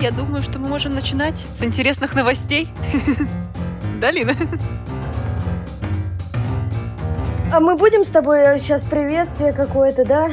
я 0.00 0.10
думаю, 0.10 0.42
что 0.42 0.58
мы 0.58 0.68
можем 0.68 0.92
начинать 0.94 1.44
с 1.54 1.62
интересных 1.62 2.14
новостей. 2.14 2.68
Да, 4.00 4.12
Лина? 4.12 4.36
А 7.52 7.58
мы 7.58 7.76
будем 7.76 8.04
с 8.04 8.08
тобой 8.08 8.56
сейчас 8.60 8.84
приветствие 8.84 9.52
какое-то, 9.52 10.04
да? 10.04 10.28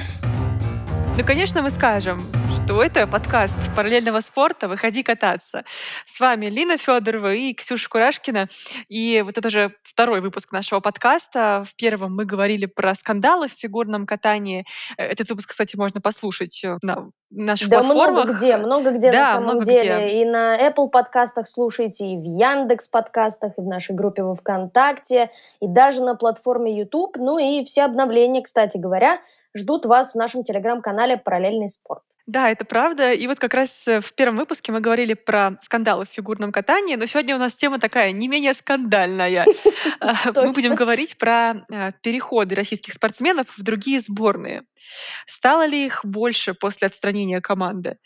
Ну, 1.17 1.23
конечно, 1.25 1.63
мы 1.63 1.71
скажем, 1.71 2.20
что 2.66 2.82
это 2.82 3.05
подкаст 3.05 3.55
параллельного 3.75 4.21
спорта 4.21 4.68
«Выходи 4.68 5.04
кататься». 5.04 5.64
С 6.04 6.20
вами 6.20 6.47
Лина 6.47 6.77
Федорова 6.77 7.32
и 7.32 7.54
Ксюша 7.54 7.88
Курашкина. 7.88 8.47
И 8.89 9.21
вот 9.23 9.38
это 9.38 9.47
уже 9.50 9.75
второй 9.84 10.20
выпуск 10.20 10.52
нашего 10.52 10.79
подкаста. 10.79 11.64
В 11.64 11.75
первом 11.75 12.15
мы 12.15 12.25
говорили 12.25 12.65
про 12.65 12.96
скандалы 12.96 13.50
в 13.50 13.51
фигурном 13.51 14.07
катании. 14.07 14.65
Этот 14.97 15.29
выпуск, 15.29 15.51
кстати, 15.51 15.75
можно 15.75 16.01
послушать 16.01 16.64
э, 16.64 16.79
на 16.82 17.09
наших 17.29 17.70
да 17.70 17.82
платформах. 17.82 18.25
много 18.25 18.33
где, 18.33 18.57
много 18.57 18.91
где 18.91 19.11
да, 19.11 19.19
на 19.19 19.32
самом 19.33 19.43
много 19.43 19.66
деле. 19.66 20.05
где. 20.05 20.21
И 20.21 20.25
на 20.25 20.57
Apple 20.57 20.89
подкастах 20.89 21.47
слушайте, 21.47 22.07
и 22.07 22.18
в 22.18 22.24
Яндекс 22.24 22.88
подкастах, 22.88 23.52
и 23.60 23.61
в 23.61 23.68
нашей 23.68 23.96
группе 23.96 24.24
во 24.24 24.33
ВКонтакте, 24.33 25.29
и 25.61 25.68
даже 25.68 26.02
на 26.02 26.16
платформе 26.16 26.75
YouTube. 26.75 27.18
Ну 27.18 27.38
и 27.38 27.63
все 27.63 27.83
обновления, 27.83 28.41
кстати 28.41 28.77
говоря, 28.77 29.19
ждут 29.54 29.86
вас 29.86 30.13
в 30.13 30.16
нашем 30.16 30.43
телеграм-канале 30.43 31.18
«Параллельный 31.18 31.69
спорт». 31.69 32.02
Да, 32.28 32.50
это 32.50 32.66
правда. 32.66 33.14
И 33.14 33.28
вот 33.28 33.38
как 33.38 33.53
раз 33.53 33.88
э, 33.88 34.02
в 34.02 34.16
первом 34.16 34.38
выпуске 34.38 34.72
мы 34.72 34.80
говорили 34.80 35.14
про 35.14 35.59
скандалы 35.61 36.06
в 36.06 36.09
фигурном 36.09 36.52
катании, 36.52 36.95
но 36.95 37.06
сегодня 37.06 37.36
у 37.36 37.39
нас 37.39 37.53
тема 37.53 37.80
такая 37.80 38.11
не 38.14 38.28
менее 38.28 38.56
скандальная. 38.56 39.45
А, 40.00 40.16
мы 40.36 40.52
будем 40.52 40.73
говорить 40.73 41.19
про 41.19 41.64
а, 41.72 41.92
переходы 42.02 42.56
российских 42.56 42.94
спортсменов 42.94 43.56
в 43.56 43.61
другие 43.61 44.00
сборные. 44.00 44.64
Стало 45.28 45.67
ли 45.67 45.86
их 45.86 46.03
больше 46.03 46.56
после 46.56 46.88
отстранения 46.88 47.42
команды? 47.42 47.97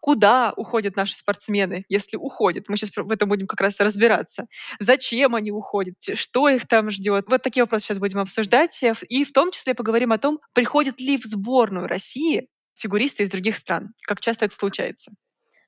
Куда 0.00 0.52
уходят 0.54 0.96
наши 0.96 1.16
спортсмены, 1.16 1.84
если 1.88 2.18
уходят? 2.18 2.68
Мы 2.68 2.76
сейчас 2.76 2.90
в 2.94 3.10
этом 3.10 3.28
будем 3.28 3.46
как 3.46 3.60
раз 3.62 3.80
разбираться. 3.80 4.46
Зачем 4.78 5.34
они 5.34 5.50
уходят? 5.50 5.96
Что 6.14 6.50
их 6.50 6.68
там 6.68 6.90
ждет? 6.90 7.24
Вот 7.28 7.42
такие 7.42 7.62
вопросы 7.62 7.86
сейчас 7.86 7.98
будем 7.98 8.18
обсуждать. 8.18 8.78
И 9.08 9.24
в 9.24 9.32
том 9.32 9.50
числе 9.50 9.74
поговорим 9.74 10.12
о 10.12 10.18
том, 10.18 10.40
приходят 10.52 11.00
ли 11.00 11.16
в 11.16 11.24
сборную 11.24 11.88
России 11.88 12.48
фигуристы 12.76 13.22
из 13.22 13.30
других 13.30 13.56
стран. 13.56 13.94
Как 14.06 14.20
часто 14.20 14.44
это 14.44 14.54
случается? 14.54 15.10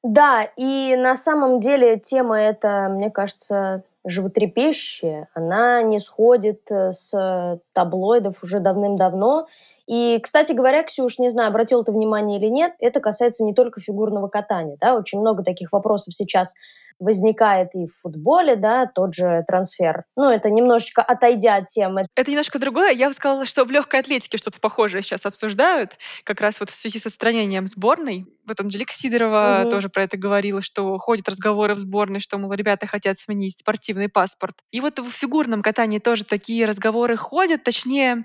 Да, 0.03 0.43
и 0.57 0.95
на 0.97 1.17
самом 1.17 1.61
деле 1.61 1.99
тема 1.99 2.39
эта, 2.41 2.89
мне 2.89 3.11
кажется, 3.11 3.83
животрепещущая. 4.07 5.29
Она 5.34 5.83
не 5.83 5.99
сходит 5.99 6.71
э, 6.71 6.93
с 6.93 7.61
таблоидов 7.73 8.43
уже 8.45 8.61
давным-давно. 8.61 9.49
И, 9.89 10.21
кстати 10.23 10.53
говоря, 10.53 10.84
Ксюш, 10.84 11.19
не 11.19 11.29
знаю, 11.29 11.49
обратил 11.49 11.83
ты 11.83 11.91
внимание 11.91 12.39
или 12.39 12.47
нет, 12.47 12.75
это 12.79 13.01
касается 13.01 13.43
не 13.43 13.53
только 13.53 13.81
фигурного 13.81 14.29
катания. 14.29 14.77
Да? 14.81 14.95
Очень 14.95 15.21
много 15.21 15.43
таких 15.43 15.73
вопросов 15.73 16.15
сейчас 16.15 16.55
возникает 16.98 17.75
и 17.75 17.86
в 17.86 18.00
футболе, 18.00 18.56
да, 18.56 18.86
тот 18.86 19.14
же 19.14 19.44
трансфер. 19.47 20.05
Ну, 20.16 20.30
это 20.30 20.50
немножечко 20.50 21.03
отойдя 21.03 21.56
от 21.56 21.69
темы. 21.69 22.06
Это 22.14 22.30
немножко 22.30 22.58
другое. 22.58 22.92
Я 22.92 23.08
бы 23.08 23.14
сказала, 23.14 23.44
что 23.44 23.64
в 23.64 23.70
легкой 23.70 24.00
атлетике 24.00 24.38
что-то 24.38 24.61
похожее 24.61 25.03
сейчас 25.03 25.27
обсуждают, 25.27 25.98
как 26.25 26.41
раз 26.41 26.61
вот 26.61 26.70
в 26.70 26.75
связи 26.75 26.98
с 26.98 27.06
отстранением 27.06 27.66
сборной. 27.66 28.27
Вот 28.47 28.61
Анжелика 28.61 28.92
Сидорова 28.94 29.61
угу. 29.62 29.70
тоже 29.70 29.88
про 29.88 30.05
это 30.05 30.16
говорила, 30.16 30.61
что 30.61 30.97
ходят 30.98 31.28
разговоры 31.28 31.75
в 31.75 31.78
сборной, 31.78 32.20
что, 32.20 32.38
мол, 32.38 32.53
ребята 32.53 32.86
хотят 32.86 33.19
сменить 33.19 33.58
спортивный 33.58 34.08
паспорт. 34.08 34.56
И 34.70 34.81
вот 34.81 34.98
в 34.98 35.10
фигурном 35.10 35.62
катании 35.62 35.98
тоже 35.98 36.25
такие 36.25 36.64
разговоры 36.64 37.16
ходят, 37.16 37.64
точнее, 37.64 38.25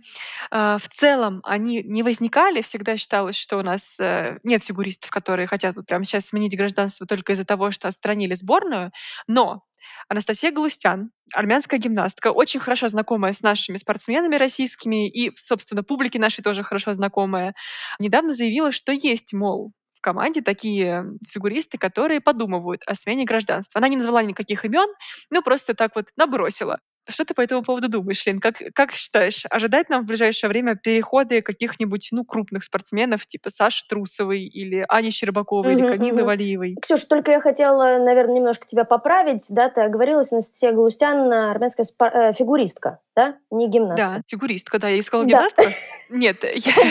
э, 0.52 0.78
в 0.81 0.88
целом 0.89 1.41
они 1.44 1.83
не 1.83 2.03
возникали. 2.03 2.61
Всегда 2.61 2.97
считалось, 2.97 3.35
что 3.35 3.58
у 3.58 3.61
нас 3.61 4.00
э, 4.00 4.38
нет 4.44 4.63
фигуристов, 4.63 5.09
которые 5.09 5.47
хотят 5.47 5.75
вот 5.75 5.88
прямо 5.88 6.03
сейчас 6.03 6.28
сменить 6.28 6.56
гражданство 6.56 7.06
только 7.06 7.33
из-за 7.33 7.45
того, 7.45 7.72
что 7.72 7.88
отстранили 7.88 8.35
сбор 8.35 8.61
сборную, 8.62 8.92
но 9.28 9.64
Анастасия 10.09 10.52
Галустян, 10.52 11.12
армянская 11.34 11.80
гимнастка, 11.80 12.31
очень 12.31 12.59
хорошо 12.59 12.88
знакомая 12.88 13.34
с 13.34 13.41
нашими 13.41 13.78
спортсменами 13.78 14.35
российскими 14.35 15.09
и, 15.09 15.31
собственно, 15.35 15.84
публике 15.84 16.19
нашей 16.19 16.44
тоже 16.44 16.63
хорошо 16.63 16.94
знакомая, 16.94 17.53
недавно 18.00 18.34
заявила, 18.34 18.72
что 18.72 18.91
есть, 18.91 19.34
мол, 19.34 19.72
в 19.96 20.02
команде 20.02 20.41
такие 20.41 21.06
фигуристы, 21.28 21.78
которые 21.78 22.22
подумывают 22.22 22.81
о 22.85 22.96
смене 22.96 23.25
гражданства. 23.25 23.80
Она 23.80 23.88
не 23.88 23.97
назвала 23.97 24.24
никаких 24.24 24.66
имен, 24.66 24.90
но 25.30 25.41
просто 25.41 25.74
так 25.74 25.96
вот 25.96 26.08
набросила. 26.16 26.80
Что 27.09 27.25
ты 27.25 27.34
по 27.34 27.41
этому 27.41 27.63
поводу 27.63 27.89
думаешь, 27.89 28.25
Лен? 28.25 28.39
Как, 28.39 28.62
как 28.75 28.91
считаешь, 28.91 29.45
ожидать 29.50 29.89
нам 29.89 30.03
в 30.03 30.06
ближайшее 30.06 30.50
время 30.50 30.75
переходы 30.75 31.41
каких-нибудь 31.41 32.09
ну, 32.12 32.23
крупных 32.23 32.63
спортсменов, 32.63 33.25
типа 33.25 33.50
Саши 33.50 33.88
Трусовой 33.88 34.44
или 34.44 34.85
Ани 34.88 35.09
Щербаковой 35.09 35.73
или 35.73 35.88
Камилы 35.88 36.23
Валиевой? 36.23 36.75
Ксюш, 36.81 37.06
только 37.06 37.31
я 37.31 37.41
хотела, 37.41 37.97
наверное, 37.97 38.35
немножко 38.35 38.67
тебя 38.67 38.84
поправить. 38.84 39.45
Да, 39.50 39.69
ты 39.69 39.81
оговорилась, 39.81 40.31
Анастасия 40.31 40.72
Галустян, 40.73 41.31
армянская 41.31 41.85
спор- 41.85 42.13
э, 42.13 42.34
фигуристка, 42.34 43.00
да? 43.16 43.35
Не 43.50 43.67
гимнастка. 43.67 44.16
Да, 44.16 44.22
фигуристка, 44.28 44.79
да. 44.79 44.88
Я 44.90 45.00
искала 45.00 45.25
гимнастку. 45.25 45.63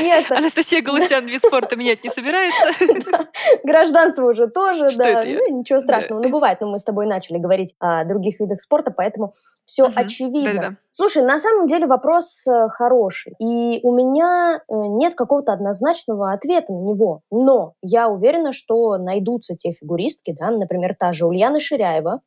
Нет, 0.03 0.31
Анастасия 0.31 0.83
Галустян 0.83 1.27
вид 1.27 1.45
спорта 1.45 1.77
менять 1.77 2.03
не 2.03 2.11
собирается. 2.11 2.71
Гражданство 3.65 4.25
уже 4.25 4.49
тоже, 4.49 4.89
да. 4.97 5.23
Ну, 5.25 5.61
ничего 5.61 5.81
страшного. 5.81 6.23
Ну, 6.23 6.29
бывает, 6.31 6.61
но 6.61 6.71
мы 6.71 6.79
с 6.79 6.85
тобой 6.85 7.07
начали 7.07 7.39
говорить 7.39 7.75
о 7.79 8.05
других 8.05 8.41
видах 8.41 8.61
спорта, 8.61 8.91
поэтому 8.91 9.35
все 9.65 9.85
угу. 9.85 9.93
Очевидно. 10.01 10.55
Да-да-да. 10.55 10.77
Слушай, 10.93 11.23
на 11.23 11.39
самом 11.41 11.67
деле 11.67 11.87
вопрос 11.87 12.47
э, 12.47 12.69
хороший, 12.69 13.35
и 13.39 13.81
у 13.83 13.95
меня 13.95 14.57
э, 14.57 14.75
нет 14.75 15.15
какого-то 15.15 15.53
однозначного 15.53 16.33
ответа 16.33 16.73
на 16.73 16.81
него, 16.81 17.23
но 17.31 17.75
я 17.83 18.09
уверена, 18.09 18.53
что 18.53 18.99
найдутся 18.99 19.57
те 19.57 19.73
фигуристки, 19.73 20.37
да, 20.39 20.51
например, 20.51 20.95
та 20.99 21.13
же 21.13 21.27
Ульяна 21.27 21.61
Ширяева, 21.61 22.21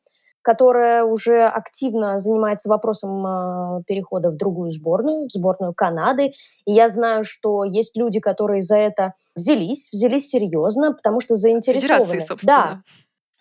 которая 0.44 1.04
уже 1.04 1.44
активно 1.44 2.18
занимается 2.18 2.68
вопросом 2.68 3.26
э, 3.26 3.82
перехода 3.86 4.30
в 4.30 4.36
другую 4.36 4.70
сборную, 4.70 5.26
в 5.26 5.32
сборную 5.32 5.72
Канады. 5.72 6.32
И 6.66 6.72
я 6.72 6.88
знаю, 6.88 7.24
что 7.24 7.64
есть 7.64 7.96
люди, 7.96 8.20
которые 8.20 8.60
за 8.60 8.76
это 8.76 9.14
взялись, 9.34 9.88
взялись 9.90 10.28
серьезно, 10.28 10.92
потому 10.92 11.20
что 11.20 11.34
заинтересованы. 11.34 12.04
Федерации, 12.04 12.18
собственно. 12.18 12.56
Да, 12.56 12.78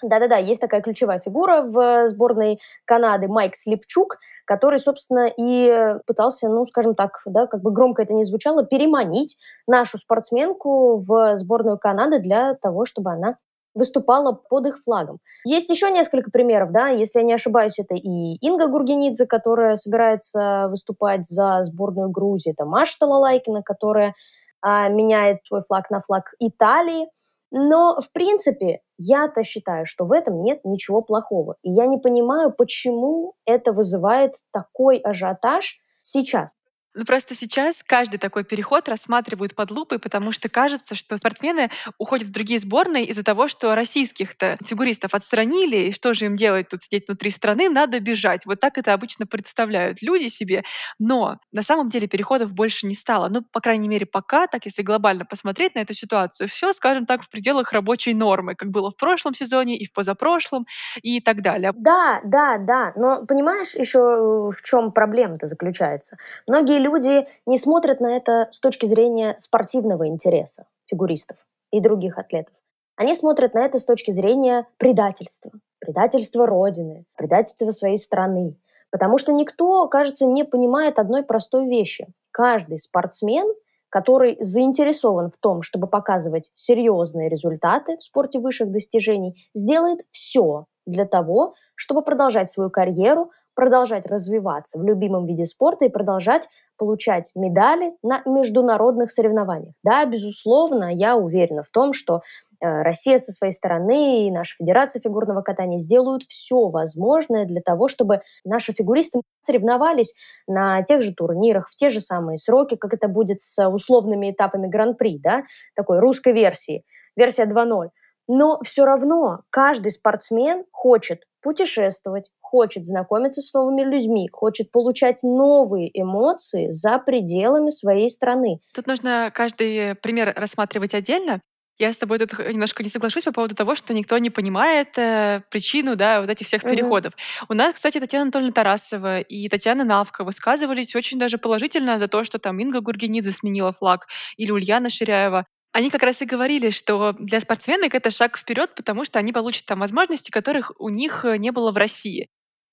да-да-да, 0.04 0.38
есть 0.38 0.62
такая 0.62 0.82
ключевая 0.82 1.20
фигура 1.20 1.62
в 1.62 2.08
сборной 2.08 2.60
Канады 2.86 3.28
Майк 3.28 3.56
Слепчук, 3.56 4.18
который, 4.46 4.80
собственно, 4.80 5.28
и 5.28 5.96
пытался, 6.06 6.50
ну, 6.50 6.66
скажем 6.66 6.96
так, 6.96 7.22
да, 7.26 7.48
как 7.48 7.62
бы 7.62 7.72
громко 7.72 8.04
это 8.04 8.14
не 8.14 8.24
звучало, 8.24 8.66
переманить 8.66 9.38
нашу 9.68 9.98
спортсменку 9.98 10.98
в 10.98 11.36
сборную 11.38 11.78
Канады 11.80 12.20
для 12.20 12.56
того, 12.56 12.86
чтобы 12.86 13.12
она 13.12 13.38
выступала 13.74 14.34
под 14.34 14.68
их 14.68 14.78
флагом. 14.84 15.18
Есть 15.46 15.70
еще 15.70 15.90
несколько 15.90 16.30
примеров, 16.30 16.72
да, 16.72 16.90
если 16.90 17.20
я 17.20 17.26
не 17.26 17.34
ошибаюсь, 17.34 17.80
это 17.80 17.96
и 17.96 18.36
Инга 18.42 18.68
Гургенидзе, 18.68 19.26
которая 19.26 19.76
собирается 19.76 20.68
выступать 20.70 21.26
за 21.26 21.64
сборную 21.64 22.10
Грузии, 22.10 22.52
это 22.52 22.66
Маша 22.66 22.98
Талалайкина, 23.00 23.64
которая 23.64 24.14
а, 24.62 24.90
меняет 24.90 25.40
свой 25.46 25.62
флаг 25.62 25.90
на 25.90 26.02
флаг 26.02 26.34
Италии, 26.40 27.08
но, 27.52 28.00
в 28.02 28.12
принципе, 28.12 28.80
я-то 29.06 29.44
считаю, 29.44 29.86
что 29.86 30.06
в 30.06 30.12
этом 30.12 30.42
нет 30.44 30.62
ничего 30.64 31.02
плохого. 31.02 31.56
И 31.64 31.72
я 31.72 31.86
не 31.86 31.98
понимаю, 31.98 32.52
почему 32.52 33.36
это 33.46 33.74
вызывает 33.74 34.36
такой 34.52 34.98
ажиотаж 34.98 35.78
сейчас. 36.02 36.58
Ну, 36.96 37.06
просто 37.06 37.34
сейчас 37.34 37.84
каждый 37.84 38.18
такой 38.18 38.44
переход 38.44 38.88
рассматривают 38.88 39.56
под 39.56 39.72
лупой, 39.72 40.00
потому 40.00 40.32
что 40.32 40.48
кажется, 40.48 40.94
что 40.94 41.18
спортсмены 41.18 41.72
уходят 41.98 42.28
в 42.28 42.32
другие 42.32 42.60
сборные 42.60 43.06
из-за 43.06 43.24
того, 43.24 43.48
что 43.48 43.74
российских-то 43.74 44.58
фигуристов 44.64 45.16
отстранили, 45.16 45.88
и 45.88 45.92
что 45.92 46.14
же 46.14 46.26
им 46.26 46.36
делать 46.36 46.68
тут 46.70 46.84
сидеть 46.84 47.08
внутри 47.08 47.32
страны, 47.32 47.70
надо 47.70 48.00
бежать. 48.00 48.46
Вот 48.46 48.60
так 48.60 48.78
это 48.78 48.94
обычно 48.94 49.26
представляют 49.26 50.02
люди 50.02 50.28
себе. 50.28 50.64
Но 51.00 51.40
на 51.52 51.64
самом 51.64 51.90
деле 51.90 52.08
переходов 52.08 52.54
больше 52.54 52.86
не 52.86 52.96
стало. 52.96 53.28
Ну, 53.30 53.42
по 53.42 53.60
крайней 53.60 53.88
мере, 53.88 54.06
пока, 54.06 54.46
так 54.46 54.66
если 54.66 54.84
глобально 54.84 55.26
посмотреть 55.26 55.76
на 55.76 55.80
эту 55.80 55.94
ситуацию, 55.96 56.48
все, 56.48 56.74
скажем 56.74 57.06
так, 57.06 57.24
в 57.24 57.30
пределах 57.30 57.72
рабочей 57.72 58.14
нормы, 58.14 58.54
как 58.56 58.70
было 58.70 58.92
в 58.92 58.98
прошлом 58.98 59.34
сезоне 59.34 59.78
и 59.78 59.86
в 59.86 59.94
позапрошлом 59.94 60.68
и 61.02 61.22
так 61.22 61.42
далее. 61.42 61.72
Да, 61.76 62.22
да, 62.24 62.58
да. 62.60 62.94
Но 62.96 63.26
понимаешь 63.26 63.74
еще 63.74 64.00
э, 64.00 64.52
в 64.52 64.62
чем 64.64 64.92
проблема-то 64.92 65.48
заключается? 65.48 66.18
Многие 66.48 66.83
люди 66.84 67.28
не 67.46 67.58
смотрят 67.58 68.00
на 68.00 68.16
это 68.16 68.48
с 68.52 68.60
точки 68.60 68.86
зрения 68.86 69.36
спортивного 69.38 70.08
интереса 70.08 70.68
фигуристов 70.86 71.38
и 71.72 71.80
других 71.80 72.18
атлетов. 72.18 72.54
Они 72.96 73.16
смотрят 73.16 73.54
на 73.56 73.66
это 73.66 73.80
с 73.80 73.86
точки 73.86 74.12
зрения 74.12 74.68
предательства. 74.78 75.52
Предательства 75.80 76.46
Родины, 76.46 77.06
предательства 77.18 77.72
своей 77.72 77.98
страны. 77.98 78.56
Потому 78.92 79.18
что 79.18 79.32
никто, 79.32 79.88
кажется, 79.88 80.28
не 80.28 80.44
понимает 80.44 81.00
одной 81.00 81.24
простой 81.24 81.68
вещи. 81.68 82.08
Каждый 82.30 82.78
спортсмен, 82.78 83.48
который 83.90 84.38
заинтересован 84.40 85.32
в 85.32 85.38
том, 85.38 85.64
чтобы 85.64 85.88
показывать 85.88 86.52
серьезные 86.54 87.30
результаты 87.30 87.98
в 87.98 88.04
спорте 88.04 88.40
высших 88.40 88.72
достижений, 88.72 89.48
сделает 89.56 90.02
все 90.12 90.66
для 90.86 91.06
того, 91.06 91.56
чтобы 91.76 92.04
продолжать 92.04 92.52
свою 92.52 92.70
карьеру, 92.70 93.32
продолжать 93.56 94.06
развиваться 94.06 94.80
в 94.80 94.84
любимом 94.84 95.26
виде 95.26 95.46
спорта 95.46 95.86
и 95.86 95.90
продолжать 95.90 96.50
получать 96.78 97.32
медали 97.36 97.94
на 98.02 98.22
международных 98.26 99.12
соревнованиях. 99.12 99.74
Да, 99.84 100.06
безусловно, 100.06 100.94
я 100.94 101.16
уверена 101.16 101.64
в 101.64 101.70
том, 101.70 101.94
что 101.94 102.22
э, 102.62 102.82
Россия 102.82 103.18
со 103.20 103.32
своей 103.32 103.54
стороны 103.54 104.28
и 104.28 104.32
наша 104.32 104.56
Федерация 104.58 105.00
фигурного 105.00 105.42
катания 105.42 105.78
сделают 105.78 106.24
все 106.24 106.70
возможное 106.70 107.46
для 107.46 107.62
того, 107.62 107.88
чтобы 107.88 108.22
наши 108.44 108.74
фигуристы 108.74 109.22
соревновались 109.42 110.16
на 110.48 110.82
тех 110.84 111.02
же 111.02 111.14
турнирах, 111.14 111.70
в 111.70 111.76
те 111.76 111.90
же 111.90 112.02
самые 112.02 112.38
сроки, 112.38 112.76
как 112.76 112.94
это 112.94 113.08
будет 113.08 113.40
с 113.42 113.68
условными 113.68 114.32
этапами 114.32 114.68
Гран-при, 114.68 115.20
да, 115.20 115.44
такой 115.76 116.00
русской 116.00 116.34
версии, 116.34 116.84
версия 117.16 117.46
2.0. 117.46 117.90
Но 118.28 118.60
все 118.64 118.86
равно 118.86 119.42
каждый 119.50 119.92
спортсмен 119.92 120.64
хочет 120.72 121.24
путешествовать, 121.44 122.32
хочет 122.42 122.86
знакомиться 122.86 123.42
с 123.42 123.54
новыми 123.54 123.84
людьми, 123.84 124.30
хочет 124.32 124.72
получать 124.72 125.24
новые 125.24 125.90
эмоции 125.94 126.70
за 126.70 126.98
пределами 127.00 127.70
своей 127.70 128.10
страны. 128.10 128.60
Тут 128.74 128.88
нужно 128.88 129.32
каждый 129.34 129.96
пример 129.96 130.34
рассматривать 130.36 130.94
отдельно. 130.94 131.42
Я 131.80 131.92
с 131.92 131.98
тобой 131.98 132.20
тут 132.20 132.38
немножко 132.38 132.84
не 132.84 132.90
соглашусь 132.90 133.24
по 133.24 133.32
поводу 133.32 133.56
того, 133.56 133.74
что 133.74 133.94
никто 133.94 134.18
не 134.20 134.30
понимает 134.30 134.96
э, 134.98 135.42
причину 135.50 135.96
да, 135.96 136.22
вот 136.22 136.30
этих 136.30 136.46
всех 136.46 136.62
переходов. 136.62 137.14
Mm-hmm. 137.14 137.46
У 137.50 137.54
нас, 137.56 137.74
кстати, 137.74 138.00
Татьяна 138.00 138.24
Анатольевна 138.24 138.54
Тарасова 138.54 139.20
и 139.22 139.50
Татьяна 139.50 139.84
Навка 139.84 140.24
высказывались 140.24 140.96
очень 140.96 141.18
даже 141.18 141.40
положительно 141.40 141.98
за 141.98 142.08
то, 142.08 142.24
что 142.24 142.38
там 142.38 142.60
Инга 142.60 142.80
Гургенидзе 142.80 143.32
сменила 143.32 143.74
флаг 143.74 144.08
или 144.38 144.52
Ульяна 144.52 144.92
Ширяева. 144.92 145.46
Они 145.74 145.90
как 145.90 146.04
раз 146.04 146.22
и 146.22 146.26
говорили, 146.26 146.70
что 146.70 147.14
для 147.14 147.40
спортсменок 147.40 147.96
это 147.96 148.12
шаг 148.12 148.38
вперед, 148.38 148.76
потому 148.76 149.06
что 149.06 149.18
они 149.18 149.34
получат 149.34 149.66
там 149.66 149.80
возможности, 149.80 150.30
которых 150.30 150.72
у 150.80 150.90
них 150.90 151.26
э, 151.26 151.38
не 151.38 151.52
было 151.52 151.72
в 151.72 151.78
России. 151.78 152.30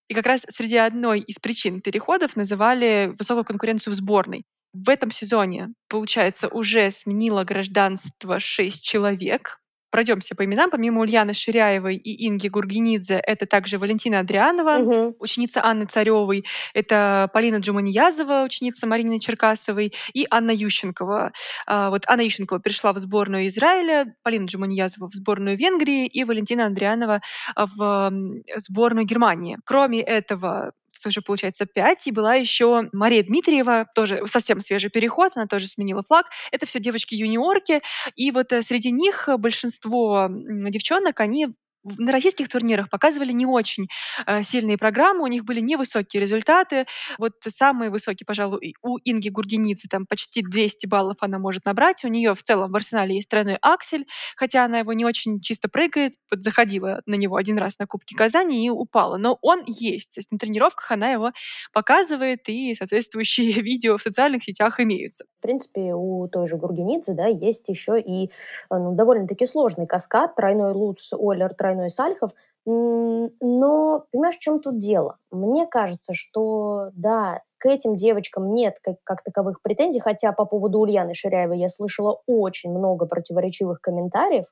И 0.09 0.15
как 0.15 0.27
раз 0.27 0.45
среди 0.51 0.77
одной 0.77 1.21
из 1.21 1.39
причин 1.39 1.81
переходов 1.81 2.37
называли 2.37 3.15
высокую 3.19 3.45
конкуренцию 3.45 3.95
в 3.95 3.97
сборной. 3.97 4.45
В 4.75 4.91
этом 4.91 5.11
сезоне, 5.11 5.69
получается, 5.89 6.49
уже 6.49 6.91
сменило 6.91 7.43
гражданство 7.45 8.39
6 8.39 8.83
человек, 8.83 9.59
пройдемся 9.91 10.35
по 10.35 10.45
именам. 10.45 10.71
Помимо 10.71 11.01
Ульяны 11.01 11.35
Ширяевой 11.35 11.97
и 11.97 12.27
Инги 12.27 12.49
Гургенидзе, 12.49 13.17
это 13.17 13.47
также 13.47 13.79
Валентина 13.79 14.21
Адрианова, 14.21 14.79
угу. 14.79 15.17
ученица 15.19 15.65
Анны 15.65 15.87
Царевой, 15.87 16.45
это 16.75 17.31
Полина 17.33 17.57
Джуманиязова, 17.57 18.43
ученица 18.45 18.87
Марины 18.87 19.19
Черкасовой, 19.19 19.93
и 20.13 20.27
Анна 20.31 20.53
Ющенкова. 20.53 21.33
А, 21.67 21.91
вот 21.91 22.05
Анна 22.07 22.23
Ющенкова 22.23 22.59
пришла 22.59 22.93
в 22.93 22.99
сборную 22.99 23.47
Израиля, 23.47 24.15
Полина 24.23 24.47
Джуманиязова 24.47 25.09
в 25.09 25.15
сборную 25.15 25.57
Венгрии 25.57 26.07
и 26.07 26.25
Валентина 26.25 26.67
Адрианова 26.67 27.21
в 27.57 28.13
сборную 28.57 29.07
Германии. 29.07 29.59
Кроме 29.65 30.01
этого, 30.03 30.73
тоже 31.03 31.23
получается 31.23 31.67
пять. 31.67 32.07
И 32.07 32.13
была 32.13 32.35
еще 32.35 32.89
Мария 32.93 33.23
Дмитриева, 33.23 33.87
тоже 33.95 34.27
совсем 34.27 34.61
свежий 34.61 34.91
переход, 34.91 35.33
она 35.35 35.47
тоже 35.47 35.69
сменила 35.69 36.03
флаг. 36.03 36.27
Это 36.53 36.67
все 36.67 36.81
девочки-юниорки. 36.81 37.81
И 38.17 38.31
вот 38.31 38.53
э, 38.53 38.63
среди 38.63 38.91
них 38.91 39.29
большинство 39.39 40.29
девчонок, 40.31 41.21
они 41.21 41.49
на 41.85 42.13
российских 42.13 42.49
турнирах 42.49 42.91
показывали 42.91 43.33
не 43.33 43.47
очень 43.47 43.89
э, 44.27 44.43
сильные 44.43 44.79
программы, 44.79 45.23
у 45.23 45.27
них 45.27 45.45
были 45.45 45.61
невысокие 45.61 46.21
результаты. 46.21 46.87
Вот 47.19 47.33
самые 47.49 47.91
высокие, 47.91 48.25
пожалуй, 48.27 48.75
у 48.83 48.99
Инги 49.05 49.29
Гургеницы, 49.29 49.89
там 49.89 50.07
почти 50.07 50.43
200 50.43 50.87
баллов 50.87 51.17
она 51.21 51.39
может 51.39 51.65
набрать. 51.65 52.05
У 52.05 52.09
нее 52.09 52.35
в 52.35 52.43
целом 52.43 52.71
в 52.71 52.77
арсенале 52.77 53.17
есть 53.17 53.29
тройной 53.29 53.59
аксель, 53.61 54.07
хотя 54.37 54.65
она 54.65 54.81
его 54.81 54.93
не 54.93 55.05
очень 55.05 55.41
чисто 55.41 55.69
прыгает. 55.69 56.15
Вот 56.31 56.43
заходила 56.43 57.03
на 57.07 57.15
него 57.15 57.37
один 57.37 57.59
раз 57.59 57.79
на 57.79 57.87
Кубке 57.87 58.17
Казани 58.17 58.67
и 58.67 58.71
упала. 58.71 59.17
Но 59.17 59.39
он 59.41 59.65
есть. 59.67 60.15
То 60.15 60.19
есть 60.19 60.31
на 60.31 60.39
тренировках 60.39 60.91
она 60.93 61.11
его 61.11 61.33
показывает, 61.73 62.49
и 62.49 62.75
соответствующие 62.75 63.53
видео 63.63 63.97
в 63.97 64.03
социальных 64.03 64.45
сетях 64.45 64.81
имеются. 64.81 65.25
В 65.39 65.43
принципе, 65.43 65.95
у 65.95 66.29
той 66.29 66.47
же 66.47 66.57
Гургенидзе 66.57 67.15
да, 67.15 67.27
есть 67.27 67.69
еще 67.69 68.01
и 68.01 68.27
э, 68.27 68.29
ну, 68.71 68.95
довольно-таки 68.95 69.47
сложный 69.47 69.87
каскад, 69.87 70.35
тройной 70.37 70.73
луц, 70.73 71.13
Олер, 71.13 71.55
тройной 71.55 71.70
тройной 71.71 71.91
Сальхов. 71.91 72.33
Но 72.67 74.05
понимаешь, 74.13 74.37
в 74.37 74.41
чем 74.41 74.61
тут 74.61 74.79
дело? 74.79 75.17
Мне 75.31 75.67
кажется, 75.67 76.13
что 76.13 76.91
да, 76.95 77.43
к 77.59 77.67
этим 77.67 77.97
девочкам 77.97 78.53
нет 78.53 78.77
как, 78.83 78.97
как 79.05 79.23
таковых 79.23 79.63
претензий, 79.63 80.01
хотя 80.01 80.33
по 80.33 80.45
поводу 80.45 80.81
Ульяны 80.81 81.15
Ширяевой 81.15 81.59
я 81.59 81.69
слышала 81.69 82.21
очень 82.27 82.71
много 82.71 83.07
противоречивых 83.07 83.81
комментариев 83.81 84.47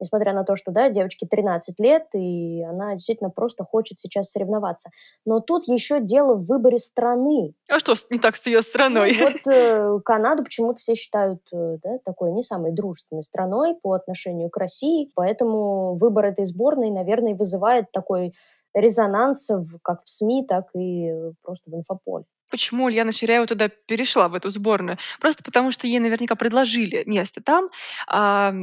несмотря 0.00 0.32
на 0.32 0.44
то, 0.44 0.56
что, 0.56 0.72
да, 0.72 0.88
девочке 0.88 1.26
13 1.26 1.78
лет, 1.78 2.06
и 2.14 2.62
она 2.62 2.92
действительно 2.94 3.30
просто 3.30 3.64
хочет 3.64 3.98
сейчас 3.98 4.30
соревноваться. 4.30 4.90
Но 5.24 5.40
тут 5.40 5.66
еще 5.68 6.00
дело 6.00 6.34
в 6.34 6.46
выборе 6.46 6.78
страны. 6.78 7.54
А 7.70 7.78
что 7.78 7.94
не 8.10 8.18
так 8.18 8.36
с 8.36 8.46
ее 8.46 8.62
страной? 8.62 9.16
Ну, 9.18 9.30
вот 9.30 9.52
э, 9.52 9.98
Канаду 10.04 10.44
почему-то 10.44 10.78
все 10.78 10.94
считают 10.94 11.40
э, 11.52 11.78
да, 11.82 11.98
такой 12.04 12.32
не 12.32 12.42
самой 12.42 12.72
дружественной 12.72 13.22
страной 13.22 13.76
по 13.82 13.92
отношению 13.92 14.50
к 14.50 14.56
России, 14.56 15.10
поэтому 15.14 15.94
выбор 15.96 16.26
этой 16.26 16.44
сборной, 16.44 16.90
наверное, 16.90 17.34
вызывает 17.34 17.90
такой 17.92 18.34
резонанс 18.74 19.48
как 19.82 20.02
в 20.04 20.08
СМИ, 20.08 20.46
так 20.48 20.66
и 20.74 21.12
просто 21.42 21.70
в 21.70 21.74
инфополе 21.74 22.24
почему 22.54 22.84
Ульяна 22.84 23.10
Ширяева 23.10 23.48
туда 23.48 23.68
перешла, 23.68 24.28
в 24.28 24.34
эту 24.34 24.48
сборную. 24.48 24.96
Просто 25.20 25.42
потому, 25.42 25.72
что 25.72 25.88
ей 25.88 25.98
наверняка 25.98 26.36
предложили 26.36 27.02
место 27.04 27.42
там. 27.42 27.68
А, 28.06 28.54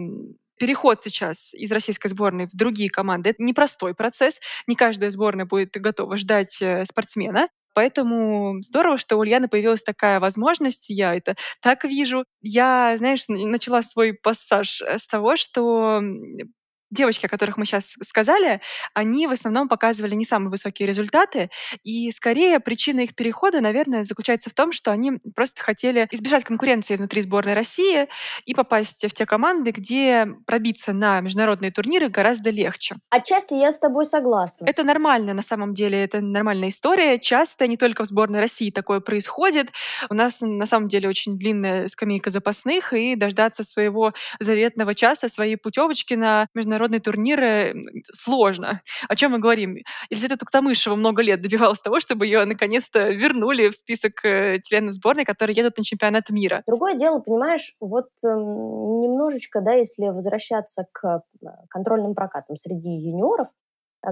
переход 0.62 1.02
сейчас 1.02 1.56
из 1.56 1.72
российской 1.72 2.08
сборной 2.08 2.46
в 2.46 2.56
другие 2.56 2.88
команды— 2.88 3.30
это 3.32 3.42
непростой 3.42 3.96
процесс. 3.96 4.40
Не 4.68 4.76
каждая 4.76 5.10
сборная 5.10 5.46
будет 5.46 5.72
готова 5.74 6.18
ждать 6.18 6.62
э, 6.62 6.86
спортсмена. 6.86 7.48
Поэтому 7.74 8.62
здорово, 8.62 8.98
что 8.98 9.16
у 9.16 9.22
Ульяны 9.22 9.48
появилась 9.48 9.82
такая 9.82 10.20
возможность, 10.20 10.90
я 10.90 11.16
это 11.16 11.36
так 11.62 11.84
вижу. 11.84 12.26
Я, 12.42 12.94
знаешь, 12.98 13.24
начала 13.28 13.82
свой 13.82 14.14
пассаж 14.14 14.84
э, 14.84 15.00
с 15.00 15.08
того, 15.08 15.36
что 15.36 16.00
девочки, 16.92 17.26
о 17.26 17.30
которых 17.30 17.58
мы 17.58 17.66
сейчас 17.66 17.96
сказали, 18.04 18.62
они 18.94 19.28
в 19.28 19.32
основном 19.32 19.68
показывали 19.68 20.16
не 20.16 20.26
самые 20.26 20.50
высокие 20.52 20.88
результаты, 20.88 21.50
и 21.84 22.12
скорее 22.12 22.60
причина 22.60 23.02
их 23.02 23.16
перехода, 23.16 23.62
наверное, 23.62 24.04
заключается 24.04 24.50
в 24.50 24.54
том, 24.54 24.72
что 24.72 24.92
они 24.92 25.14
просто 25.36 25.62
хотели 25.62 26.08
избежать 26.12 26.44
конкуренции 26.44 26.96
внутри 26.96 27.22
сборной 27.22 27.54
России 27.54 28.08
и 28.46 28.54
попасть 28.54 29.06
в 29.06 29.14
те 29.14 29.26
команды, 29.26 29.72
где 29.72 30.28
пробиться 30.46 30.94
на 30.94 31.22
международные 31.22 31.72
турниры 31.72 32.10
гораздо 32.10 32.50
легче. 32.50 32.96
Отчасти 33.10 33.54
я 33.56 33.72
с 33.72 33.80
тобой 33.80 34.06
согласна. 34.06 34.66
Это 34.66 34.84
нормально, 34.84 35.34
на 35.34 35.42
самом 35.42 35.74
деле, 35.74 36.04
это 36.04 36.22
нормальная 36.22 36.70
история. 36.70 37.20
Часто 37.20 37.68
не 37.68 37.78
только 37.78 38.04
в 38.04 38.08
сборной 38.08 38.40
России 38.42 38.70
такое 38.72 39.00
происходит. 39.00 39.72
У 40.10 40.14
нас 40.14 40.42
на 40.42 40.66
самом 40.66 40.88
деле 40.88 41.10
очень 41.10 41.38
длинная 41.38 41.88
скамейка 41.88 42.30
запасных, 42.30 42.94
и 42.94 43.16
дождаться 43.16 43.64
своего 43.64 44.14
заветного 44.40 44.96
часа, 44.96 45.28
своей 45.28 45.56
путевочки 45.56 46.14
на 46.14 46.48
международные 46.54 46.81
международные 46.82 47.00
турниры 47.00 47.74
сложно. 48.12 48.82
О 49.08 49.16
чем 49.16 49.32
мы 49.32 49.40
говорим? 49.40 49.78
Елизавета 50.10 50.38
Туктамышева 50.38 50.96
много 50.96 51.22
лет 51.22 51.42
добивалась 51.42 51.80
того, 51.80 52.00
чтобы 52.00 52.26
ее 52.26 52.46
наконец-то 52.46 53.10
вернули 53.10 53.70
в 53.70 53.74
список 53.74 54.24
э, 54.26 54.60
членов 54.64 54.94
сборной, 54.94 55.26
которые 55.26 55.56
едут 55.56 55.78
на 55.78 55.84
чемпионат 55.84 56.30
мира. 56.30 56.64
Другое 56.68 56.96
дело, 56.96 57.20
понимаешь, 57.20 57.76
вот 57.80 58.08
э, 58.26 58.28
немножечко, 58.28 59.62
да, 59.62 59.74
если 59.74 60.08
возвращаться 60.08 60.86
к 60.92 61.24
э, 61.44 61.48
контрольным 61.70 62.16
прокатам 62.16 62.56
среди 62.56 62.90
юниоров, 62.90 63.48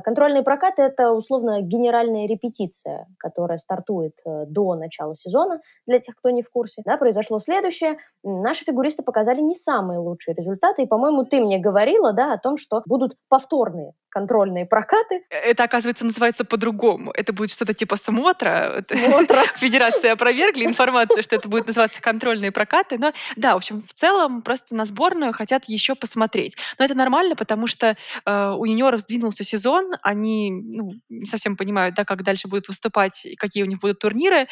контрольные 0.03 0.43
прокаты– 0.43 0.81
это 0.83 1.11
условно 1.11 1.61
генеральная 1.61 2.27
репетиция, 2.27 3.07
которая 3.17 3.57
стартует 3.57 4.13
э, 4.25 4.45
до 4.45 4.75
начала 4.75 5.15
сезона. 5.15 5.61
Для 5.87 5.99
тех, 5.99 6.15
кто 6.15 6.29
не 6.29 6.43
в 6.43 6.49
курсе, 6.49 6.81
да, 6.85 6.97
произошло 6.97 7.39
следующее. 7.39 7.97
Наши 8.23 8.65
фигуристы 8.65 9.03
показали 9.03 9.41
не 9.41 9.55
самые 9.55 9.99
лучшие 9.99 10.35
результаты. 10.35 10.83
И, 10.83 10.87
по-моему, 10.87 11.25
ты 11.25 11.39
мне 11.39 11.57
говорила 11.57 12.13
да, 12.13 12.33
о 12.33 12.37
том, 12.37 12.57
что 12.57 12.81
будут 12.85 13.15
повторные 13.29 13.93
контрольные 14.09 14.65
прокаты. 14.65 15.23
Это, 15.29 15.63
оказывается, 15.63 16.05
называется 16.05 16.43
по-другому. 16.43 17.11
Это 17.11 17.33
будет 17.33 17.51
что-то 17.51 17.73
типа 17.73 17.95
смотра. 17.95 18.81
Смотра. 18.81 19.43
Федерация 19.55 20.13
опровергли 20.13 20.65
информацию, 20.65 21.23
что 21.23 21.35
это 21.35 21.47
будет 21.47 21.67
называться 21.67 22.01
контрольные 22.01 22.51
прокаты. 22.51 22.97
Но 22.97 23.13
да, 23.35 23.53
в 23.53 23.57
общем, 23.57 23.83
в 23.83 23.93
целом 23.93 24.41
просто 24.41 24.75
на 24.75 24.85
сборную 24.85 25.33
хотят 25.33 25.65
еще 25.65 25.95
посмотреть. 25.95 26.57
Но 26.77 26.85
это 26.85 26.95
нормально, 26.95 27.35
потому 27.35 27.67
что 27.67 27.95
э, 28.25 28.51
у 28.51 28.65
юниоров 28.65 29.01
сдвинулся 29.01 29.43
сезон, 29.43 29.91
они 30.01 30.51
ну, 30.51 30.91
не 31.09 31.25
совсем 31.25 31.55
понимают, 31.55 31.95
да, 31.95 32.03
как 32.03 32.23
дальше 32.23 32.47
будут 32.47 32.67
выступать 32.67 33.25
и 33.25 33.35
какие 33.35 33.63
у 33.63 33.67
них 33.67 33.79
будут 33.79 33.99
турниры. 33.99 34.47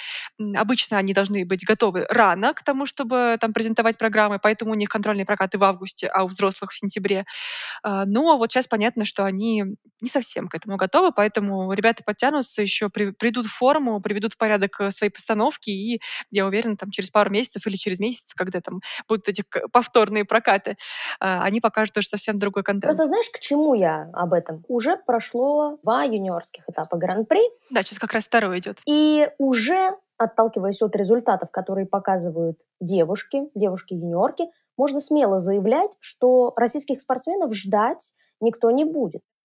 Обычно 0.55 0.97
они 0.97 1.13
должны 1.13 1.45
быть 1.45 1.65
готовы 1.65 2.05
рано 2.09 2.53
к 2.53 2.63
тому, 2.63 2.85
чтобы 2.85 3.37
там 3.39 3.53
презентовать 3.53 3.97
программы, 3.97 4.39
поэтому 4.41 4.71
у 4.71 4.75
них 4.75 4.89
контрольные 4.89 5.25
прокаты 5.25 5.57
в 5.57 5.63
августе, 5.63 6.07
а 6.07 6.23
у 6.23 6.27
взрослых 6.27 6.71
в 6.71 6.77
сентябре. 6.77 7.25
Э, 7.83 8.03
но 8.05 8.37
вот 8.37 8.51
сейчас 8.51 8.67
понятно, 8.67 9.05
что 9.05 9.25
они 9.25 9.47
они 9.48 9.77
не 10.01 10.10
совсем 10.10 10.48
к 10.48 10.54
этому 10.54 10.77
готовы, 10.77 11.12
поэтому 11.12 11.74
ребята 11.74 12.04
подтянутся, 12.04 12.62
еще 12.62 12.89
при, 12.89 13.12
придут 13.12 13.48
в 13.48 13.51
форму, 13.51 14.00
приведут 14.00 14.34
в 14.34 14.38
порядок 14.38 14.80
э, 14.80 14.92
свои 14.92 15.10
постановки, 15.10 15.72
и 15.72 16.00
я 16.30 16.46
уверена, 16.46 16.77
там 16.77 16.92
через 16.92 17.10
пару 17.10 17.32
месяцев 17.32 17.66
или 17.66 17.75
через 17.75 18.00
месяц, 18.00 18.34
когда 18.36 18.62
там 18.62 18.82
будут 19.08 19.27
эти 19.27 19.44
повторные 19.72 20.24
прокаты, 20.24 20.77
а, 21.20 21.44
они 21.44 21.62
покажут 21.62 21.98
уже 21.98 22.08
совсем 22.08 22.38
другой 22.38 22.63
контент. 22.63 22.84
Просто 22.84 23.08
знаешь, 23.08 23.30
к 23.32 23.39
чему 23.39 23.74
я 23.74 24.10
об 24.13 24.34
этом? 24.34 24.63
Уже 24.68 24.98
прошло 24.98 25.80
два 25.82 26.04
юниорских 26.04 26.63
этапа 26.68 26.98
Гран-при. 26.98 27.42
Да, 27.72 27.82
сейчас 27.82 27.98
как 27.98 28.13
раз 28.13 28.25
второй 28.25 28.60
идет. 28.60 28.77
И 28.86 29.27
уже 29.39 29.98
отталкиваясь 30.18 30.82
от 30.82 30.96
результатов, 30.96 31.50
которые 31.51 31.88
показывают 31.88 32.58
девушки, 32.80 33.50
девушки-юниорки, 33.56 34.46
можно 34.77 35.00
смело 35.00 35.39
заявлять, 35.39 35.92
что 36.00 36.54
российских 36.56 37.01
спортсменов 37.01 37.54
ждать 37.56 38.13
никто 38.39 38.72
не 38.72 38.86
будет. 38.86 39.22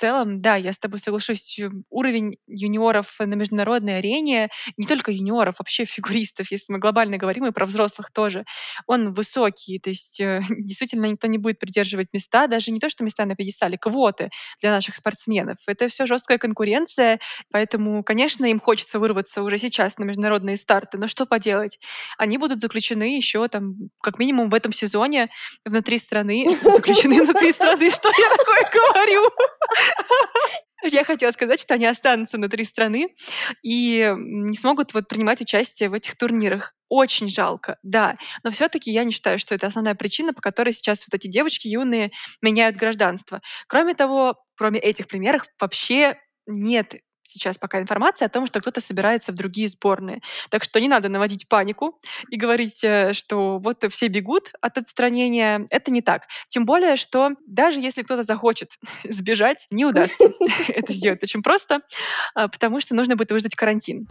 целом, 0.00 0.40
да, 0.40 0.56
я 0.56 0.72
с 0.72 0.78
тобой 0.78 0.98
соглашусь. 0.98 1.58
Э, 1.58 1.70
уровень 1.90 2.36
юниоров 2.46 3.14
на 3.18 3.34
международной 3.34 3.98
арене, 3.98 4.48
не 4.76 4.86
только 4.86 5.12
юниоров, 5.12 5.56
вообще 5.58 5.84
фигуристов, 5.84 6.50
если 6.50 6.72
мы 6.72 6.78
глобально 6.78 7.18
говорим, 7.18 7.46
и 7.46 7.52
про 7.52 7.66
взрослых 7.66 8.10
тоже, 8.12 8.44
он 8.86 9.12
высокий. 9.12 9.78
То 9.78 9.90
есть 9.90 10.20
э, 10.20 10.40
действительно 10.50 11.06
никто 11.06 11.26
не 11.26 11.38
будет 11.38 11.58
придерживать 11.58 12.08
места, 12.12 12.46
даже 12.46 12.70
не 12.70 12.80
то, 12.80 12.88
что 12.88 13.04
места 13.04 13.24
на 13.26 13.36
пьедестале, 13.36 13.76
квоты 13.78 14.30
для 14.60 14.70
наших 14.70 14.96
спортсменов. 14.96 15.58
Это 15.66 15.88
все 15.88 16.06
жесткая 16.06 16.38
конкуренция, 16.38 17.20
поэтому, 17.52 18.02
конечно, 18.02 18.46
им 18.46 18.60
хочется 18.60 18.98
вырваться 18.98 19.42
уже 19.42 19.58
сейчас 19.58 19.98
на 19.98 20.04
международные 20.04 20.56
старты, 20.56 20.98
но 20.98 21.06
что 21.06 21.26
поделать? 21.26 21.78
Они 22.16 22.38
будут 22.38 22.60
заключены 22.60 23.16
еще 23.16 23.46
там, 23.48 23.74
как 24.02 24.18
минимум 24.18 24.48
в 24.48 24.54
этом 24.54 24.72
сезоне 24.72 25.28
внутри 25.64 25.98
страны. 25.98 26.58
Заключены 26.62 27.22
внутри 27.22 27.52
страны, 27.52 27.90
что 27.90 28.08
я 28.08 28.36
такое 28.36 28.70
говорю? 28.72 29.30
Я 30.82 31.04
хотела 31.04 31.30
сказать, 31.30 31.60
что 31.60 31.74
они 31.74 31.86
останутся 31.86 32.38
внутри 32.38 32.64
страны 32.64 33.08
и 33.62 34.14
не 34.16 34.56
смогут 34.56 34.94
вот 34.94 35.08
принимать 35.08 35.40
участие 35.42 35.90
в 35.90 35.94
этих 35.94 36.16
турнирах. 36.16 36.74
Очень 36.88 37.28
жалко, 37.28 37.76
да. 37.82 38.16
Но 38.42 38.50
все-таки 38.50 38.90
я 38.90 39.04
не 39.04 39.12
считаю, 39.12 39.38
что 39.38 39.54
это 39.54 39.66
основная 39.66 39.94
причина, 39.94 40.32
по 40.32 40.40
которой 40.40 40.72
сейчас 40.72 41.06
вот 41.06 41.14
эти 41.14 41.28
девочки 41.28 41.68
юные 41.68 42.12
меняют 42.40 42.76
гражданство. 42.76 43.42
Кроме 43.68 43.94
того, 43.94 44.42
кроме 44.56 44.80
этих 44.80 45.06
примеров, 45.06 45.44
вообще 45.60 46.18
нет 46.46 46.94
сейчас 47.30 47.58
пока 47.58 47.80
информация 47.80 48.26
о 48.26 48.28
том, 48.28 48.46
что 48.46 48.60
кто-то 48.60 48.80
собирается 48.80 49.32
в 49.32 49.34
другие 49.34 49.68
сборные. 49.68 50.20
Так 50.50 50.64
что 50.64 50.80
не 50.80 50.88
надо 50.88 51.08
наводить 51.08 51.48
панику 51.48 52.00
и 52.28 52.36
говорить, 52.36 52.82
э, 52.84 53.12
что 53.12 53.58
вот 53.58 53.84
все 53.90 54.08
бегут 54.08 54.52
от 54.60 54.78
отстранения. 54.78 55.66
Это 55.70 55.90
не 55.90 56.02
так. 56.02 56.24
Тем 56.48 56.64
более, 56.64 56.96
что 56.96 57.30
даже 57.46 57.80
если 57.80 58.02
кто-то 58.02 58.22
захочет 58.22 58.78
сбежать, 59.04 59.66
не 59.70 59.84
удастся 59.84 60.30
это 60.68 60.92
сделать 60.92 61.22
очень 61.22 61.42
просто, 61.42 61.80
а, 62.34 62.48
потому 62.48 62.80
что 62.80 62.94
нужно 62.94 63.16
будет 63.16 63.30
выждать 63.30 63.54
карантин. 63.54 64.06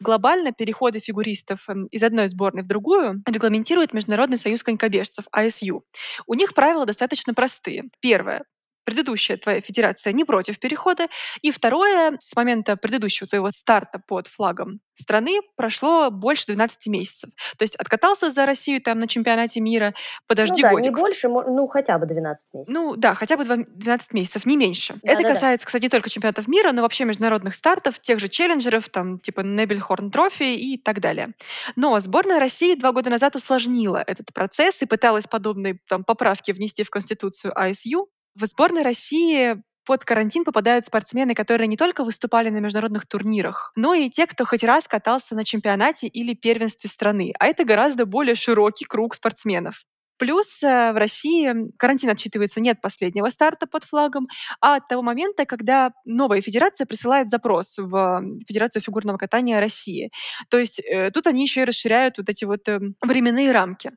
Глобально 0.00 0.52
переходы 0.52 1.00
фигуристов 1.00 1.68
эм, 1.68 1.86
из 1.86 2.02
одной 2.02 2.28
сборной 2.28 2.62
в 2.62 2.68
другую 2.68 3.22
регламентирует 3.26 3.92
Международный 3.92 4.36
союз 4.36 4.62
конькобежцев, 4.62 5.24
АСЮ. 5.32 5.82
У 6.26 6.34
них 6.34 6.54
правила 6.54 6.86
достаточно 6.86 7.34
простые. 7.34 7.84
Первое 8.00 8.44
предыдущая 8.86 9.36
твоя 9.36 9.60
федерация 9.60 10.12
не 10.12 10.24
против 10.24 10.58
перехода. 10.58 11.08
И 11.42 11.50
второе, 11.50 12.16
с 12.20 12.34
момента 12.34 12.76
предыдущего 12.76 13.28
твоего 13.28 13.50
старта 13.50 14.00
под 14.06 14.28
флагом 14.28 14.80
страны 14.94 15.40
прошло 15.56 16.10
больше 16.10 16.46
12 16.46 16.86
месяцев. 16.86 17.30
То 17.58 17.64
есть 17.64 17.76
откатался 17.76 18.30
за 18.30 18.46
Россию 18.46 18.80
там 18.80 18.98
на 18.98 19.08
чемпионате 19.08 19.60
мира, 19.60 19.94
подожди 20.26 20.62
ну, 20.62 20.68
да, 20.68 20.74
годик. 20.74 20.84
не 20.84 20.90
больше, 20.90 21.28
ну 21.28 21.66
хотя 21.66 21.98
бы 21.98 22.06
12 22.06 22.46
месяцев. 22.54 22.74
Ну 22.74 22.96
да, 22.96 23.14
хотя 23.14 23.36
бы 23.36 23.44
12 23.44 24.12
месяцев, 24.14 24.46
не 24.46 24.56
меньше. 24.56 24.94
Да, 25.02 25.12
Это 25.12 25.22
да, 25.22 25.28
касается, 25.30 25.64
да. 25.64 25.66
кстати, 25.66 25.82
не 25.82 25.88
только 25.88 26.08
чемпионатов 26.08 26.48
мира, 26.48 26.72
но 26.72 26.82
вообще 26.82 27.04
международных 27.04 27.54
стартов, 27.54 28.00
тех 28.00 28.20
же 28.20 28.28
челленджеров, 28.28 28.88
там 28.88 29.18
типа 29.18 29.40
Небельхорн 29.40 30.10
Трофи 30.10 30.54
и 30.54 30.78
так 30.78 31.00
далее. 31.00 31.28
Но 31.74 31.98
сборная 32.00 32.38
России 32.38 32.74
два 32.74 32.92
года 32.92 33.10
назад 33.10 33.36
усложнила 33.36 34.02
этот 34.06 34.32
процесс 34.32 34.80
и 34.82 34.86
пыталась 34.86 35.26
подобные 35.26 35.78
там 35.88 36.04
поправки 36.04 36.52
внести 36.52 36.84
в 36.84 36.90
Конституцию 36.90 37.52
АСЮ, 37.58 38.08
в 38.36 38.46
сборной 38.46 38.82
России 38.82 39.62
под 39.84 40.04
карантин 40.04 40.44
попадают 40.44 40.84
спортсмены, 40.84 41.34
которые 41.34 41.68
не 41.68 41.76
только 41.76 42.04
выступали 42.04 42.50
на 42.50 42.58
международных 42.58 43.06
турнирах, 43.06 43.72
но 43.76 43.94
и 43.94 44.10
те, 44.10 44.26
кто 44.26 44.44
хоть 44.44 44.64
раз 44.64 44.88
катался 44.88 45.34
на 45.34 45.44
чемпионате 45.44 46.08
или 46.08 46.34
первенстве 46.34 46.90
страны. 46.90 47.32
А 47.38 47.46
это 47.46 47.64
гораздо 47.64 48.04
более 48.04 48.34
широкий 48.34 48.84
круг 48.84 49.14
спортсменов. 49.14 49.84
Плюс 50.18 50.62
э, 50.62 50.92
в 50.92 50.96
России 50.96 51.52
карантин 51.78 52.10
отчитывается 52.10 52.60
не 52.60 52.70
от 52.70 52.80
последнего 52.80 53.28
старта 53.28 53.66
под 53.66 53.84
флагом, 53.84 54.26
а 54.60 54.76
от 54.76 54.88
того 54.88 55.02
момента, 55.02 55.44
когда 55.44 55.92
новая 56.04 56.40
федерация 56.40 56.86
присылает 56.86 57.30
запрос 57.30 57.76
в 57.78 58.22
Федерацию 58.48 58.82
фигурного 58.82 59.18
катания 59.18 59.60
России. 59.60 60.10
То 60.48 60.58
есть 60.58 60.80
э, 60.80 61.10
тут 61.10 61.26
они 61.26 61.42
еще 61.42 61.62
и 61.62 61.64
расширяют 61.64 62.18
вот 62.18 62.28
эти 62.28 62.44
вот 62.44 62.68
э, 62.68 62.80
временные 63.02 63.52
рамки. 63.52 63.92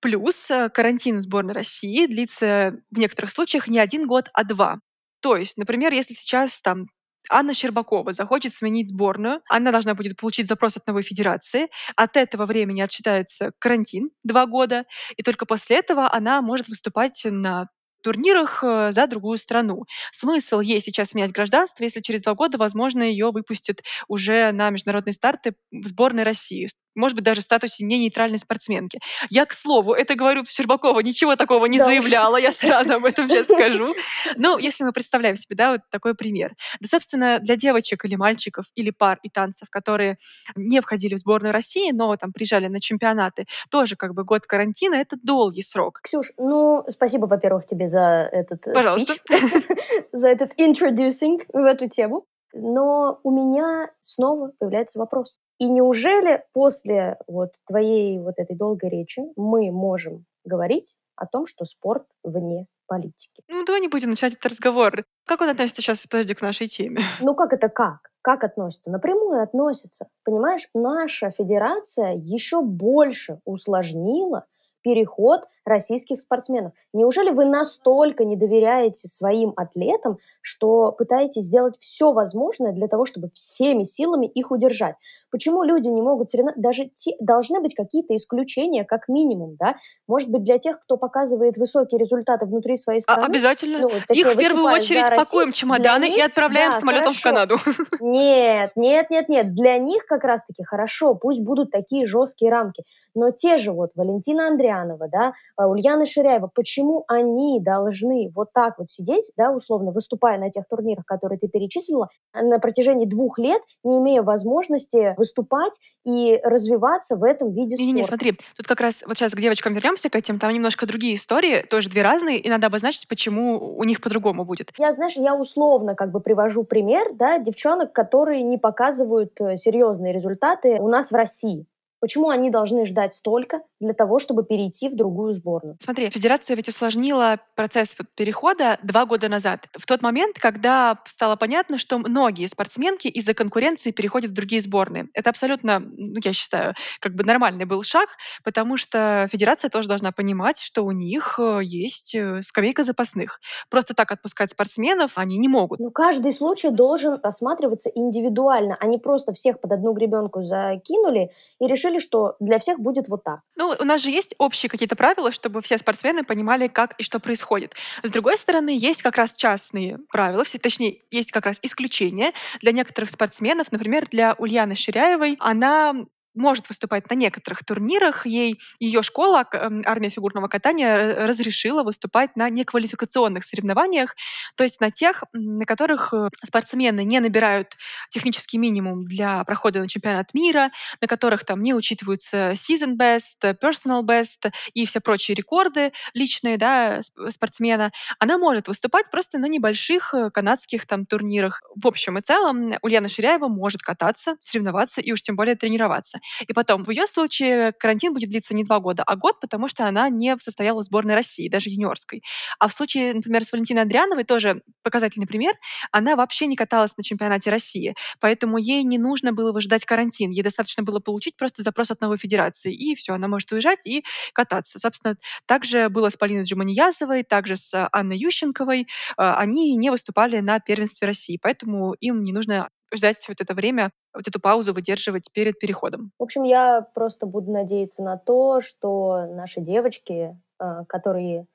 Плюс 0.00 0.50
э, 0.50 0.68
карантин 0.70 1.20
сборной 1.20 1.54
России 1.54 2.06
длится 2.06 2.76
в 2.90 2.98
некоторых 2.98 3.30
случаях 3.30 3.68
не 3.68 3.78
один 3.78 4.06
год, 4.06 4.28
а 4.32 4.44
два. 4.44 4.80
То 5.20 5.36
есть, 5.36 5.58
например, 5.58 5.92
если 5.92 6.14
сейчас 6.14 6.60
там 6.62 6.86
Анна 7.28 7.54
Щербакова 7.54 8.12
захочет 8.12 8.54
сменить 8.54 8.88
сборную, 8.90 9.40
она 9.48 9.72
должна 9.72 9.94
будет 9.94 10.16
получить 10.16 10.46
запрос 10.46 10.76
от 10.76 10.86
новой 10.86 11.02
федерации. 11.02 11.68
От 11.96 12.16
этого 12.16 12.46
времени 12.46 12.80
отсчитается 12.80 13.52
карантин 13.58 14.10
два 14.24 14.46
года, 14.46 14.84
и 15.16 15.22
только 15.22 15.46
после 15.46 15.78
этого 15.78 16.12
она 16.12 16.40
может 16.40 16.68
выступать 16.68 17.22
на 17.24 17.68
турнирах 18.02 18.64
э, 18.64 18.92
за 18.92 19.06
другую 19.06 19.38
страну. 19.38 19.84
Смысл 20.12 20.60
ей 20.60 20.80
сейчас 20.80 21.14
менять 21.14 21.32
гражданство, 21.32 21.84
если 21.84 22.00
через 22.00 22.22
два 22.22 22.34
года, 22.34 22.58
возможно, 22.58 23.02
ее 23.02 23.30
выпустят 23.30 23.82
уже 24.08 24.52
на 24.52 24.70
международные 24.70 25.12
старты 25.12 25.54
в 25.70 25.86
сборной 25.86 26.22
России 26.22 26.68
может 26.94 27.14
быть, 27.14 27.24
даже 27.24 27.40
в 27.40 27.44
статусе 27.44 27.84
не 27.84 27.98
нейтральной 27.98 28.38
спортсменки. 28.38 28.98
Я, 29.30 29.46
к 29.46 29.52
слову, 29.52 29.94
это 29.94 30.14
говорю 30.14 30.44
Щербакова, 30.48 31.00
ничего 31.00 31.36
такого 31.36 31.66
не 31.66 31.78
да. 31.78 31.84
заявляла, 31.84 32.36
я 32.36 32.52
сразу 32.52 32.94
об 32.94 33.04
этом 33.04 33.28
сейчас 33.28 33.46
скажу. 33.46 33.94
Но 34.36 34.58
если 34.58 34.84
мы 34.84 34.92
представляем 34.92 35.36
себе, 35.36 35.56
да, 35.56 35.72
вот 35.72 35.80
такой 35.90 36.14
пример. 36.14 36.52
Да, 36.80 36.88
собственно, 36.88 37.38
для 37.38 37.56
девочек 37.56 38.04
или 38.04 38.16
мальчиков, 38.16 38.66
или 38.74 38.90
пар 38.90 39.18
и 39.22 39.28
танцев, 39.28 39.68
которые 39.70 40.16
не 40.56 40.80
входили 40.80 41.14
в 41.14 41.18
сборную 41.18 41.52
России, 41.52 41.90
но 41.92 42.16
там 42.16 42.32
приезжали 42.32 42.68
на 42.68 42.80
чемпионаты, 42.80 43.46
тоже 43.70 43.96
как 43.96 44.14
бы 44.14 44.24
год 44.24 44.46
карантина— 44.46 44.94
это 44.96 45.16
долгий 45.22 45.62
срок. 45.62 46.00
Ксюш, 46.02 46.32
ну, 46.38 46.84
спасибо, 46.88 47.26
во-первых, 47.26 47.66
тебе 47.66 47.88
за 47.88 48.28
этот 48.32 48.66
э, 48.66 48.72
Пожалуйста. 48.72 49.14
за 50.12 50.28
этот 50.28 50.58
introducing 50.58 51.40
в 51.52 51.64
эту 51.64 51.88
тему. 51.88 52.26
Но 52.52 53.20
у 53.22 53.30
меня 53.30 53.90
снова 54.02 54.52
появляется 54.58 54.98
вопрос. 54.98 55.38
И 55.58 55.68
неужели 55.68 56.44
после 56.52 57.18
вот 57.26 57.52
твоей 57.66 58.18
вот 58.18 58.34
этой 58.38 58.56
долгой 58.56 58.90
речи 58.90 59.22
мы 59.36 59.70
можем 59.70 60.24
говорить 60.44 60.96
о 61.16 61.26
том, 61.26 61.46
что 61.46 61.64
спорт 61.64 62.06
вне 62.24 62.66
политики? 62.86 63.42
Ну, 63.48 63.64
давай 63.64 63.80
не 63.80 63.88
будем 63.88 64.10
начать 64.10 64.32
этот 64.32 64.46
разговор. 64.46 65.04
Как 65.26 65.40
он 65.42 65.50
относится 65.50 65.82
сейчас, 65.82 66.06
подожди, 66.06 66.34
к 66.34 66.42
нашей 66.42 66.66
теме? 66.66 67.02
Ну, 67.20 67.34
как 67.34 67.52
это 67.52 67.68
как? 67.68 68.10
Как 68.22 68.42
относится? 68.42 68.90
Напрямую 68.90 69.42
относится. 69.42 70.08
Понимаешь, 70.24 70.68
наша 70.74 71.30
федерация 71.30 72.14
еще 72.14 72.62
больше 72.62 73.40
усложнила 73.44 74.46
переход 74.82 75.42
российских 75.64 76.20
спортсменов. 76.20 76.72
Неужели 76.92 77.30
вы 77.30 77.44
настолько 77.44 78.24
не 78.24 78.36
доверяете 78.36 79.08
своим 79.08 79.52
атлетам, 79.56 80.18
что 80.42 80.92
пытаетесь 80.92 81.42
сделать 81.42 81.76
все 81.78 82.12
возможное 82.12 82.72
для 82.72 82.88
того, 82.88 83.04
чтобы 83.04 83.30
всеми 83.34 83.84
силами 83.84 84.26
их 84.26 84.50
удержать? 84.50 84.96
Почему 85.30 85.62
люди 85.62 85.88
не 85.88 86.02
могут 86.02 86.30
соревноваться? 86.30 86.60
Даже 86.60 86.86
те, 86.86 87.12
должны 87.20 87.60
быть 87.60 87.74
какие-то 87.74 88.16
исключения, 88.16 88.84
как 88.84 89.08
минимум, 89.08 89.56
да? 89.58 89.76
Может 90.08 90.28
быть, 90.28 90.42
для 90.42 90.58
тех, 90.58 90.80
кто 90.80 90.96
показывает 90.96 91.56
высокие 91.56 91.98
результаты 92.00 92.46
внутри 92.46 92.76
своей 92.76 92.98
а, 92.98 93.02
страны. 93.02 93.22
А, 93.22 93.26
обязательно. 93.26 93.78
Ну, 93.78 93.90
Их 94.08 94.26
в 94.26 94.36
первую 94.36 94.64
очередь 94.64 95.14
пакуем 95.14 95.52
чемоданы 95.52 96.06
них, 96.06 96.18
и 96.18 96.20
отправляем 96.20 96.72
да, 96.72 96.80
самолетом 96.80 97.14
хорошо. 97.14 97.20
в 97.20 97.22
Канаду. 97.22 97.56
Нет, 98.00 98.72
нет, 98.74 99.10
нет, 99.10 99.28
нет. 99.28 99.54
Для 99.54 99.78
них 99.78 100.06
как 100.06 100.24
раз-таки 100.24 100.64
хорошо, 100.64 101.14
пусть 101.14 101.40
будут 101.40 101.70
такие 101.70 102.06
жесткие 102.06 102.50
рамки. 102.50 102.84
Но 103.14 103.30
те 103.30 103.58
же 103.58 103.72
вот 103.72 103.90
Валентина 103.94 104.48
Андрианова, 104.70 105.08
да, 105.08 105.32
а, 105.56 105.68
Ульяна 105.68 106.06
Ширяева, 106.06 106.50
почему 106.52 107.04
они 107.08 107.60
должны 107.60 108.30
вот 108.34 108.52
так 108.52 108.78
вот 108.78 108.88
сидеть, 108.88 109.30
да, 109.36 109.52
условно, 109.52 109.92
выступая 109.92 110.38
на 110.38 110.50
тех 110.50 110.64
турнирах, 110.68 111.04
которые 111.04 111.38
ты 111.38 111.48
перечислила, 111.48 112.08
на 112.34 112.58
протяжении 112.58 113.06
двух 113.06 113.38
лет, 113.38 113.62
не 113.84 113.98
имея 113.98 114.22
возможности 114.22 115.14
выступать 115.16 115.78
и 116.04 116.40
развиваться 116.42 117.16
в 117.16 117.24
этом 117.24 117.52
виде 117.52 117.76
спорта. 117.76 117.86
Не-не, 117.86 118.04
смотри, 118.04 118.38
тут 118.56 118.66
как 118.66 118.80
раз 118.80 119.02
вот 119.06 119.16
сейчас 119.16 119.32
к 119.32 119.40
девочкам 119.40 119.74
вернемся 119.74 120.08
к 120.08 120.16
этим, 120.16 120.38
там 120.38 120.52
немножко 120.52 120.86
другие 120.86 121.16
истории, 121.16 121.62
тоже 121.62 121.88
две 121.90 122.02
разные, 122.02 122.38
и 122.38 122.48
надо 122.48 122.66
обозначить, 122.68 123.08
почему 123.08 123.76
у 123.76 123.84
них 123.84 124.00
по-другому 124.00 124.44
будет. 124.44 124.70
Я, 124.78 124.92
знаешь, 124.92 125.14
я 125.16 125.34
условно 125.34 125.94
как 125.94 126.10
бы 126.10 126.20
привожу 126.20 126.64
пример, 126.64 127.12
да, 127.14 127.38
девчонок, 127.38 127.92
которые 127.92 128.42
не 128.42 128.58
показывают 128.58 129.40
э, 129.40 129.56
серьезные 129.56 130.12
результаты 130.12 130.78
у 130.80 130.88
нас 130.88 131.10
в 131.10 131.14
России. 131.14 131.66
Почему 132.00 132.30
они 132.30 132.50
должны 132.50 132.86
ждать 132.86 133.14
столько 133.14 133.60
для 133.78 133.92
того, 133.92 134.18
чтобы 134.18 134.44
перейти 134.44 134.88
в 134.88 134.96
другую 134.96 135.34
сборную? 135.34 135.76
Смотри, 135.80 136.08
федерация 136.10 136.56
ведь 136.56 136.68
усложнила 136.68 137.38
процесс 137.54 137.94
перехода 138.14 138.78
два 138.82 139.04
года 139.04 139.28
назад. 139.28 139.68
В 139.76 139.86
тот 139.86 140.00
момент, 140.02 140.38
когда 140.38 140.98
стало 141.06 141.36
понятно, 141.36 141.78
что 141.78 141.98
многие 141.98 142.46
спортсменки 142.46 143.08
из-за 143.08 143.34
конкуренции 143.34 143.90
переходят 143.90 144.30
в 144.30 144.34
другие 144.34 144.62
сборные. 144.62 145.08
Это 145.12 145.30
абсолютно, 145.30 145.80
ну, 145.80 146.18
я 146.24 146.32
считаю, 146.32 146.74
как 147.00 147.14
бы 147.14 147.24
нормальный 147.24 147.66
был 147.66 147.82
шаг, 147.82 148.08
потому 148.44 148.76
что 148.76 149.26
федерация 149.30 149.68
тоже 149.68 149.88
должна 149.88 150.12
понимать, 150.12 150.58
что 150.58 150.84
у 150.84 150.92
них 150.92 151.38
э, 151.38 151.60
есть 151.62 152.14
э, 152.14 152.40
скамейка 152.42 152.82
запасных. 152.82 153.40
Просто 153.68 153.94
так 153.94 154.10
отпускать 154.10 154.50
спортсменов 154.50 155.12
они 155.16 155.38
не 155.38 155.48
могут. 155.48 155.80
Ну, 155.80 155.90
каждый 155.90 156.32
случай 156.32 156.70
должен 156.70 157.20
рассматриваться 157.22 157.90
индивидуально. 157.94 158.76
Они 158.80 158.98
просто 158.98 159.32
всех 159.32 159.60
под 159.60 159.72
одну 159.72 159.92
гребенку 159.92 160.42
закинули 160.42 161.30
и 161.60 161.66
решили, 161.66 161.89
что 161.98 162.36
для 162.40 162.58
всех 162.58 162.78
будет 162.78 163.08
вот 163.08 163.24
так. 163.24 163.40
Ну, 163.56 163.74
у 163.78 163.84
нас 163.84 164.02
же 164.02 164.10
есть 164.10 164.34
общие 164.38 164.70
какие-то 164.70 164.96
правила, 164.96 165.32
чтобы 165.32 165.60
все 165.62 165.78
спортсмены 165.78 166.24
понимали, 166.24 166.68
как 166.68 166.94
и 166.98 167.02
что 167.02 167.20
происходит. 167.20 167.74
С 168.02 168.10
другой 168.10 168.38
стороны, 168.38 168.76
есть 168.76 169.02
как 169.02 169.16
раз 169.16 169.36
частные 169.36 169.98
правила, 170.10 170.44
все, 170.44 170.58
точнее, 170.58 171.02
есть 171.10 171.32
как 171.32 171.46
раз 171.46 171.58
исключения 171.62 172.32
для 172.60 172.72
некоторых 172.72 173.10
спортсменов. 173.10 173.72
Например, 173.72 174.06
для 174.08 174.34
Ульяны 174.38 174.74
Ширяевой 174.74 175.36
она 175.40 175.94
может 176.34 176.68
выступать 176.68 177.10
на 177.10 177.14
некоторых 177.14 177.64
турнирах. 177.64 178.26
Ей 178.26 178.58
ее 178.78 179.02
школа, 179.02 179.46
эм, 179.52 179.82
армия 179.84 180.10
фигурного 180.10 180.48
катания, 180.48 181.26
разрешила 181.26 181.82
выступать 181.82 182.36
на 182.36 182.48
неквалификационных 182.48 183.44
соревнованиях, 183.44 184.14
то 184.56 184.64
есть 184.64 184.80
на 184.80 184.90
тех, 184.90 185.24
на 185.32 185.64
которых 185.64 186.12
э, 186.14 186.28
спортсмены 186.44 187.04
не 187.04 187.20
набирают 187.20 187.76
технический 188.10 188.58
минимум 188.58 189.04
для 189.04 189.44
прохода 189.44 189.80
на 189.80 189.88
чемпионат 189.88 190.34
мира, 190.34 190.70
на 191.00 191.08
которых 191.08 191.44
там 191.44 191.62
не 191.62 191.74
учитываются 191.74 192.52
season 192.52 192.96
best, 192.96 193.42
personal 193.62 194.02
best 194.02 194.52
и 194.74 194.86
все 194.86 195.00
прочие 195.00 195.34
рекорды 195.34 195.92
личные 196.14 196.56
да, 196.58 197.00
спортсмена. 197.30 197.92
Она 198.18 198.38
может 198.38 198.68
выступать 198.68 199.10
просто 199.10 199.38
на 199.38 199.46
небольших 199.46 200.14
э, 200.14 200.30
канадских 200.30 200.86
там 200.86 201.06
турнирах. 201.06 201.62
В 201.74 201.86
общем 201.86 202.18
и 202.18 202.22
целом 202.22 202.74
Ульяна 202.82 203.08
Ширяева 203.08 203.48
может 203.48 203.82
кататься, 203.82 204.36
соревноваться 204.40 205.00
и 205.00 205.12
уж 205.12 205.22
тем 205.22 205.36
более 205.36 205.56
тренироваться. 205.56 206.19
И 206.46 206.52
потом, 206.52 206.84
в 206.84 206.90
ее 206.90 207.06
случае 207.06 207.72
карантин 207.72 208.12
будет 208.12 208.30
длиться 208.30 208.54
не 208.54 208.64
два 208.64 208.80
года, 208.80 209.02
а 209.04 209.16
год, 209.16 209.40
потому 209.40 209.68
что 209.68 209.86
она 209.86 210.08
не 210.08 210.36
состояла 210.38 210.80
в 210.80 210.84
сборной 210.84 211.14
России, 211.14 211.48
даже 211.48 211.70
юниорской. 211.70 212.22
А 212.58 212.68
в 212.68 212.72
случае, 212.72 213.14
например, 213.14 213.44
с 213.44 213.52
Валентиной 213.52 213.82
Андриановой, 213.82 214.24
тоже 214.24 214.62
показательный 214.82 215.26
пример, 215.26 215.54
она 215.92 216.16
вообще 216.16 216.46
не 216.46 216.56
каталась 216.56 216.96
на 216.96 217.02
чемпионате 217.02 217.50
России, 217.50 217.94
поэтому 218.20 218.58
ей 218.58 218.82
не 218.82 218.98
нужно 218.98 219.32
было 219.32 219.52
выжидать 219.52 219.84
карантин, 219.84 220.30
ей 220.30 220.42
достаточно 220.42 220.82
было 220.82 221.00
получить 221.00 221.36
просто 221.36 221.62
запрос 221.62 221.90
от 221.90 222.00
новой 222.00 222.18
федерации, 222.18 222.72
и 222.72 222.94
все, 222.94 223.14
она 223.14 223.28
может 223.28 223.50
уезжать 223.52 223.86
и 223.86 224.04
кататься. 224.32 224.78
Собственно, 224.78 225.16
также 225.46 225.88
было 225.88 226.08
с 226.08 226.16
Полиной 226.16 226.44
Джуманиязовой, 226.44 227.22
также 227.22 227.56
с 227.56 227.88
Анной 227.92 228.18
Ющенковой. 228.18 228.86
А, 229.16 229.36
они 229.36 229.76
не 229.76 229.90
выступали 229.90 230.40
на 230.40 230.60
первенстве 230.60 231.06
России, 231.06 231.38
поэтому 231.40 231.94
им 231.94 232.22
не 232.22 232.32
нужно 232.32 232.68
ждать 232.94 233.24
вот 233.28 233.40
это 233.40 233.54
время, 233.54 233.90
вот 234.14 234.26
эту 234.26 234.40
паузу 234.40 234.72
выдерживать 234.72 235.30
перед 235.32 235.58
переходом. 235.58 236.12
В 236.18 236.22
общем, 236.22 236.42
я 236.42 236.82
просто 236.94 237.26
буду 237.26 237.50
надеяться 237.50 238.02
на 238.02 238.16
то, 238.16 238.60
что 238.60 239.26
наши 239.26 239.60
девочки, 239.60 240.36
а, 240.58 240.84
которые 240.84 241.46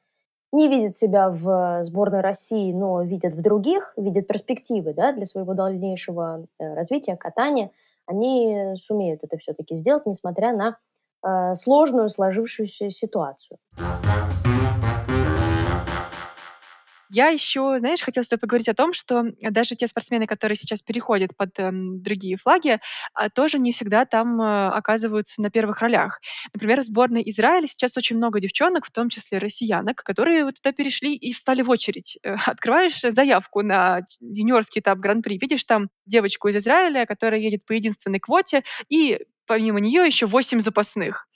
не 0.51 0.67
видят 0.67 0.95
себя 0.95 1.29
в 1.29 1.83
сборной 1.83 2.21
России, 2.21 2.71
но 2.71 3.03
видят 3.03 3.33
в 3.33 3.41
других, 3.41 3.93
видят 3.97 4.27
перспективы 4.27 4.93
да, 4.93 5.11
для 5.11 5.25
своего 5.25 5.53
дальнейшего 5.53 6.45
э, 6.59 6.73
развития, 6.73 7.17
катания, 7.17 7.71
они 8.05 8.75
сумеют 8.75 9.21
это 9.23 9.37
все-таки 9.37 9.75
сделать, 9.75 10.05
несмотря 10.05 10.53
на 10.55 10.77
э, 11.23 11.55
сложную 11.55 12.07
сложившуюся 12.09 12.89
ситуацию. 12.89 13.57
Я 17.15 17.29
еще, 17.29 17.77
знаешь, 17.79 18.01
хотела 18.01 18.25
с 18.25 18.27
тобой 18.27 18.41
поговорить 18.41 18.67
о 18.67 18.73
том, 18.73 18.91
что 18.91 19.23
даже 19.39 19.75
те 19.75 19.87
спортсмены, 19.87 20.27
которые 20.27 20.57
сейчас 20.57 20.81
переходят 20.81 21.31
под 21.37 21.57
э, 21.59 21.69
другие 21.71 22.35
флаги, 22.35 22.81
э, 23.17 23.29
тоже 23.33 23.57
не 23.57 23.71
всегда 23.71 24.03
там 24.03 24.41
э, 24.41 24.67
оказываются 24.67 25.41
на 25.41 25.49
первых 25.49 25.79
ролях. 25.79 26.19
Например, 26.53 26.81
в 26.81 26.83
сборной 26.83 27.23
Израиля 27.27 27.67
сейчас 27.67 27.95
очень 27.95 28.17
много 28.17 28.41
девчонок, 28.41 28.85
в 28.85 28.91
том 28.91 29.07
числе 29.07 29.37
россиянок, 29.37 30.03
которые 30.03 30.43
вот 30.43 30.55
туда 30.55 30.73
перешли 30.73 31.15
и 31.15 31.31
встали 31.31 31.61
в 31.61 31.69
очередь. 31.69 32.17
Э, 32.21 32.35
открываешь 32.45 32.99
заявку 32.99 33.61
на 33.61 34.01
юниорский 34.19 34.81
этап 34.81 34.97
Гран-при, 34.97 35.37
видишь 35.37 35.63
там 35.63 35.87
девочку 36.05 36.49
из 36.49 36.57
Израиля, 36.57 37.05
которая 37.05 37.39
едет 37.39 37.65
по 37.65 37.71
единственной 37.71 38.19
квоте, 38.19 38.65
и 38.89 39.21
помимо 39.47 39.79
нее 39.79 40.05
еще 40.05 40.25
8 40.25 40.59
запасных. 40.59 41.27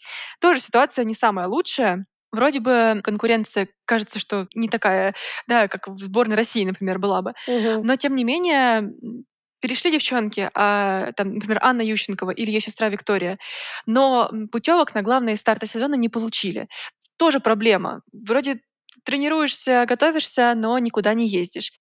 Тоже 0.42 0.60
ситуация 0.60 1.06
не 1.06 1.14
самая 1.14 1.48
лучшая. 1.48 2.06
Вроде 2.32 2.60
бы 2.60 3.02
конкуренция 3.04 3.70
кажется, 3.86 4.20
что 4.20 4.48
не 4.56 4.70
такая, 4.70 5.16
да, 5.48 5.68
как 5.68 5.88
в 5.88 5.98
сборной 6.00 6.36
России, 6.36 6.64
например, 6.66 7.00
была 7.00 7.22
бы. 7.22 7.34
Мгм. 7.48 7.88
Но 7.88 7.96
тем 7.96 8.16
не 8.16 8.24
менее 8.24 8.92
перешли 9.62 9.92
девчонки, 9.92 10.50
а, 10.54 11.12
там, 11.14 11.34
например, 11.36 11.60
Анна 11.62 11.82
Ющенкова 11.82 12.32
или 12.32 12.50
ее 12.52 12.62
сестра 12.62 12.88
Виктория, 12.90 13.38
но 13.86 14.32
путевок 14.52 14.94
на 14.96 15.02
главные 15.02 15.36
старты 15.36 15.66
сезона 15.66 15.96
не 15.96 16.08
получили. 16.10 16.68
Тоже 17.18 17.40
проблема. 17.42 18.02
Вроде 18.14 18.62
тренируешься, 19.04 19.86
готовишься, 19.88 20.54
но 20.56 20.78
никуда 20.80 21.14
не 21.14 21.28
ездишь. 21.28 21.74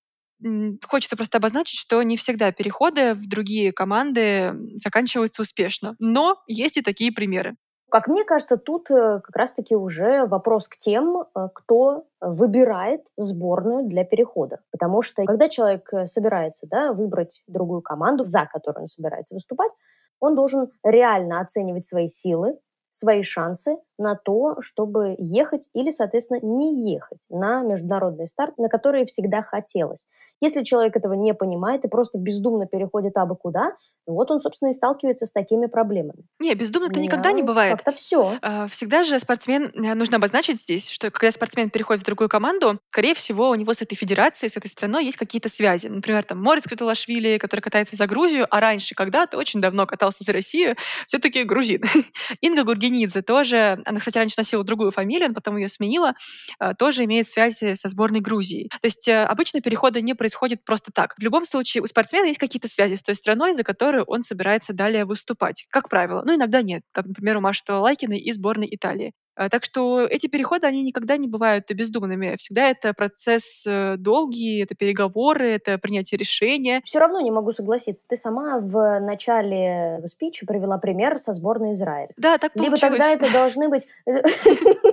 Хочется 0.86 1.16
просто 1.16 1.38
обозначить, 1.38 1.78
что 1.78 2.02
не 2.02 2.16
всегда 2.16 2.52
переходы 2.52 3.14
в 3.14 3.28
другие 3.28 3.72
команды 3.72 4.54
заканчиваются 4.76 5.42
успешно. 5.42 5.96
Но 5.98 6.36
есть 6.46 6.76
и 6.76 6.82
такие 6.82 7.12
примеры. 7.12 7.56
Как 7.90 8.06
мне 8.06 8.24
кажется, 8.24 8.58
тут 8.58 8.90
э, 8.90 9.20
как 9.24 9.34
раз-таки 9.34 9.74
уже 9.74 10.26
вопрос 10.26 10.68
к 10.68 10.76
тем, 10.76 11.22
э, 11.22 11.48
кто 11.54 12.04
выбирает 12.20 13.02
сборную 13.16 13.84
для 13.86 14.04
перехода. 14.04 14.60
Потому 14.70 15.00
что 15.00 15.24
когда 15.24 15.48
человек 15.48 15.88
э, 15.94 16.04
собирается 16.04 16.66
да, 16.66 16.92
выбрать 16.92 17.42
другую 17.46 17.80
команду, 17.80 18.24
за 18.24 18.46
которую 18.46 18.82
он 18.82 18.88
собирается 18.88 19.34
выступать, 19.34 19.72
он 20.20 20.34
должен 20.34 20.70
реально 20.84 21.40
оценивать 21.40 21.86
свои 21.86 22.08
силы, 22.08 22.58
свои 22.90 23.22
шансы 23.22 23.78
на 23.98 24.14
то, 24.14 24.56
чтобы 24.60 25.16
ехать 25.18 25.68
или, 25.74 25.90
соответственно, 25.90 26.38
не 26.42 26.92
ехать 26.92 27.26
на 27.28 27.62
международный 27.62 28.26
старт, 28.26 28.56
на 28.58 28.68
которые 28.68 29.06
всегда 29.06 29.42
хотелось. 29.42 30.08
Если 30.40 30.62
человек 30.62 30.96
этого 30.96 31.14
не 31.14 31.34
понимает 31.34 31.84
и 31.84 31.88
просто 31.88 32.18
бездумно 32.18 32.66
переходит 32.66 33.16
абы 33.16 33.36
куда, 33.36 33.72
вот 34.08 34.30
он, 34.30 34.40
собственно, 34.40 34.70
и 34.70 34.72
сталкивается 34.72 35.26
с 35.26 35.30
такими 35.30 35.66
проблемами. 35.66 36.24
Не, 36.38 36.54
бездумно-то 36.54 36.98
никогда 36.98 37.30
не 37.32 37.42
бывает. 37.42 37.74
Как-то 37.74 37.92
все. 37.92 38.38
А, 38.40 38.66
всегда 38.66 39.02
же 39.02 39.18
спортсмен, 39.18 39.70
э, 39.74 39.94
нужно 39.94 40.16
обозначить 40.16 40.62
здесь, 40.62 40.88
что 40.88 41.10
когда 41.10 41.30
спортсмен 41.30 41.68
переходит 41.68 42.02
в 42.02 42.06
другую 42.06 42.30
команду, 42.30 42.80
скорее 42.90 43.14
всего, 43.14 43.50
у 43.50 43.54
него 43.54 43.74
с 43.74 43.82
этой 43.82 43.96
федерацией, 43.96 44.50
с 44.50 44.56
этой 44.56 44.68
страной 44.68 45.04
есть 45.04 45.18
какие-то 45.18 45.50
связи. 45.50 45.88
Например, 45.88 46.24
там 46.24 46.42
Морис 46.42 46.64
Квиталашвили, 46.64 47.36
который 47.36 47.60
катается 47.60 47.96
за 47.96 48.06
Грузию, 48.06 48.46
а 48.48 48.60
раньше 48.60 48.94
когда-то 48.94 49.36
очень 49.36 49.60
давно 49.60 49.86
катался 49.86 50.24
за 50.24 50.32
Россию, 50.32 50.76
все-таки 51.06 51.42
грузин. 51.44 51.82
Инга 52.40 52.64
Гургенидзе 52.64 53.20
тоже, 53.20 53.82
она, 53.88 53.98
кстати, 53.98 54.18
раньше 54.18 54.34
носила 54.38 54.64
другую 54.64 54.90
фамилию, 54.90 55.32
потом 55.34 55.56
ее 55.56 55.68
сменила, 55.68 56.14
а, 56.58 56.74
тоже 56.74 57.04
имеет 57.04 57.26
связи 57.26 57.74
со 57.74 57.88
сборной 57.88 58.20
Грузии. 58.20 58.68
То 58.80 58.86
есть 58.86 59.08
э, 59.08 59.24
обычно 59.24 59.60
переходы 59.60 60.02
не 60.02 60.14
происходят 60.14 60.64
просто 60.64 60.92
так. 60.92 61.14
В 61.18 61.22
любом 61.22 61.44
случае 61.44 61.82
у 61.82 61.86
спортсмена 61.86 62.26
есть 62.26 62.38
какие-то 62.38 62.68
связи 62.68 62.94
с 62.94 63.02
той 63.02 63.14
страной, 63.14 63.54
за 63.54 63.64
которую 63.64 64.04
он 64.04 64.22
собирается 64.22 64.72
далее 64.72 65.04
выступать. 65.04 65.66
Как 65.70 65.88
правило. 65.88 66.22
Ну, 66.24 66.34
иногда 66.34 66.62
нет. 66.62 66.82
Как, 66.92 67.06
например, 67.06 67.36
у 67.38 67.40
Маши 67.40 67.62
Талалайкиной 67.64 68.18
и 68.18 68.32
сборной 68.32 68.68
Италии. 68.70 69.12
А, 69.38 69.48
так 69.48 69.62
что 69.62 70.00
эти 70.00 70.26
переходы, 70.26 70.66
они 70.66 70.82
никогда 70.82 71.16
не 71.16 71.28
бывают 71.28 71.70
бездумными. 71.70 72.34
Всегда 72.38 72.70
это 72.70 72.92
процесс 72.92 73.62
э, 73.64 73.94
долгий, 73.96 74.64
это 74.64 74.74
переговоры, 74.74 75.52
это 75.52 75.78
принятие 75.78 76.18
решения. 76.18 76.82
Все 76.84 76.98
равно 76.98 77.20
не 77.20 77.30
могу 77.30 77.52
согласиться. 77.52 78.04
Ты 78.08 78.16
сама 78.16 78.58
в 78.58 78.98
начале 78.98 80.02
спичи 80.06 80.44
привела 80.44 80.78
пример 80.78 81.18
со 81.18 81.32
сборной 81.32 81.72
Израиля. 81.72 82.08
Да, 82.16 82.38
так 82.38 82.52
получилось. 82.52 82.82
Либо 82.82 82.90
тогда 82.90 83.10
это 83.10 83.32
должны 83.32 83.68
быть 83.68 83.86